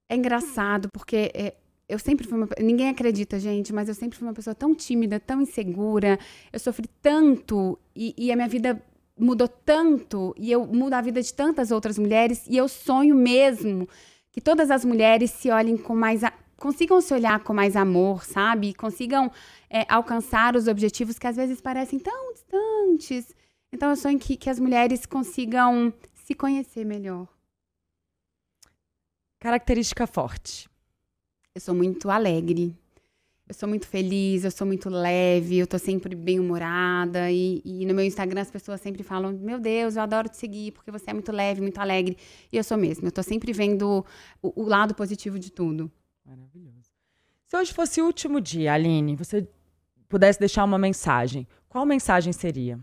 [0.08, 1.54] é engraçado, porque é,
[1.91, 2.49] eu sempre fui uma.
[2.61, 6.18] Ninguém acredita, gente, mas eu sempre fui uma pessoa tão tímida, tão insegura.
[6.53, 8.80] Eu sofri tanto e, e, a minha vida
[9.18, 10.32] mudou tanto.
[10.38, 12.47] E eu mudo a vida de tantas outras mulheres.
[12.47, 13.88] E eu sonho mesmo
[14.30, 16.22] que todas as mulheres se olhem com mais.
[16.22, 18.72] A, consigam se olhar com mais amor, sabe?
[18.72, 19.32] Consigam
[19.68, 23.34] é, alcançar os objetivos que às vezes parecem tão distantes.
[23.72, 27.26] Então eu sonho que, que as mulheres consigam se conhecer melhor.
[29.41, 30.69] Característica forte.
[31.55, 32.76] Eu sou muito alegre.
[33.48, 37.30] eu sou muito feliz, eu sou muito leve, eu tô sempre bem-humorada.
[37.30, 40.72] E, e, no meu Instagram as pessoas sempre falam: Meu Deus, eu adoro te seguir,
[40.72, 42.16] porque você é muito leve, muito alegre.
[42.53, 43.09] E eu sou mesmo.
[43.09, 44.05] Eu tô sempre vendo
[44.40, 45.90] o, o lado positivo de tudo.
[46.24, 46.90] Maravilhoso.
[47.44, 49.48] Se hoje fosse o último dia, Aline, você
[50.09, 52.78] pudesse deixar uma mensagem, qual mensagem seria?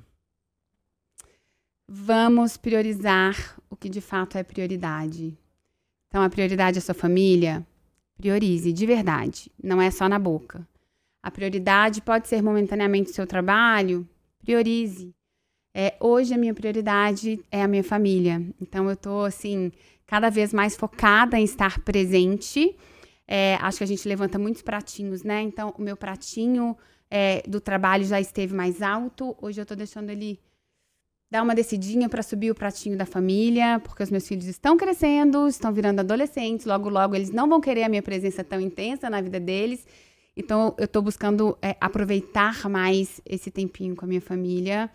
[1.88, 5.38] Vamos priorizar o que de fato é prioridade.
[6.10, 7.66] Então, a prioridade é a sua família?
[8.18, 9.52] Priorize, de verdade.
[9.64, 10.68] Não é só na boca.
[11.22, 14.08] A prioridade pode ser momentaneamente o seu trabalho?
[14.40, 15.14] Priorize.
[15.74, 18.42] É, hoje a minha prioridade é a minha família.
[18.60, 19.72] Então, eu estou, assim,
[20.08, 22.76] cada vez mais focada em estar presente.
[23.28, 25.42] É, acho que a gente levanta muitos pratinhos, né?
[25.42, 26.76] Então, o meu pratinho
[27.12, 29.36] é, do trabalho já esteve mais alto.
[29.42, 30.40] Hoje eu estou deixando ele
[31.30, 35.48] dar uma descidinha para subir o pratinho da família, porque os meus filhos estão crescendo,
[35.48, 39.20] estão virando adolescentes, logo, logo eles não vão querer a minha presença tão intensa na
[39.20, 39.86] vida deles.
[40.36, 44.90] Então, eu estou buscando é, aproveitar mais esse tempinho com a minha família,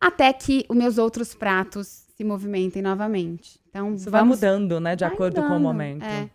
[0.00, 3.60] até que os meus outros pratos se movimentem novamente.
[3.68, 4.40] Então, Isso vamos...
[4.40, 6.04] vai mudando, né, de vai acordo mudando, com o momento.
[6.04, 6.28] É.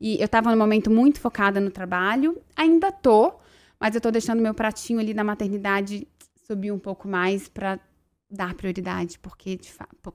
[0.00, 3.34] E eu estava no momento muito focada no trabalho, ainda tô,
[3.78, 6.06] mas eu estou deixando meu pratinho ali na maternidade
[6.46, 7.78] subir um pouco mais para
[8.30, 9.58] dar prioridade, porque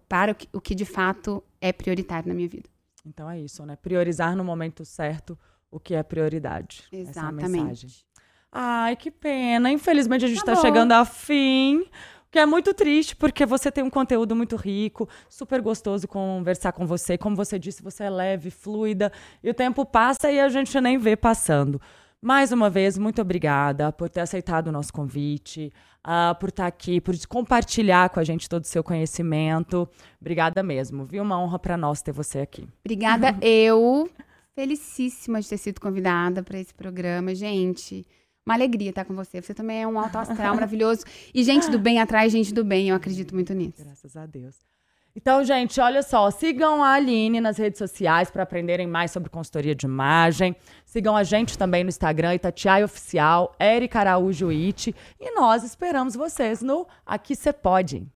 [0.07, 2.69] para o que, o que de fato é prioritário na minha vida.
[3.05, 3.75] Então é isso, né?
[3.75, 5.37] Priorizar no momento certo
[5.69, 6.83] o que é prioridade.
[6.91, 8.05] É Exatamente.
[8.07, 9.71] É Ai, que pena.
[9.71, 11.85] Infelizmente a gente está tá chegando ao fim.
[12.29, 16.87] Que é muito triste, porque você tem um conteúdo muito rico, super gostoso conversar com
[16.87, 17.17] você.
[17.17, 19.11] Como você disse, você é leve, fluida,
[19.43, 21.81] e o tempo passa e a gente nem vê passando.
[22.21, 25.73] Mais uma vez, muito obrigada por ter aceitado o nosso convite,
[26.05, 29.87] uh, por estar aqui, por compartilhar com a gente todo o seu conhecimento.
[30.19, 31.23] Obrigada mesmo, viu?
[31.23, 32.67] Uma honra para nós ter você aqui.
[32.83, 34.09] Obrigada, eu.
[34.53, 38.05] Felicíssima de ter sido convidada para esse programa, gente.
[38.45, 39.41] Uma alegria estar com você.
[39.41, 41.05] Você também é um alto astral maravilhoso.
[41.33, 42.89] E gente do bem atrás, gente do bem.
[42.89, 43.83] Eu acredito muito nisso.
[43.83, 44.70] Graças a Deus.
[45.13, 49.75] Então, gente, olha só, sigam a Aline nas redes sociais para aprenderem mais sobre consultoria
[49.75, 50.55] de imagem.
[50.85, 54.95] Sigam a gente também no Instagram, Itatiaia Oficial, Erika Araújo It.
[55.19, 58.07] E nós esperamos vocês no Aqui Você Pode.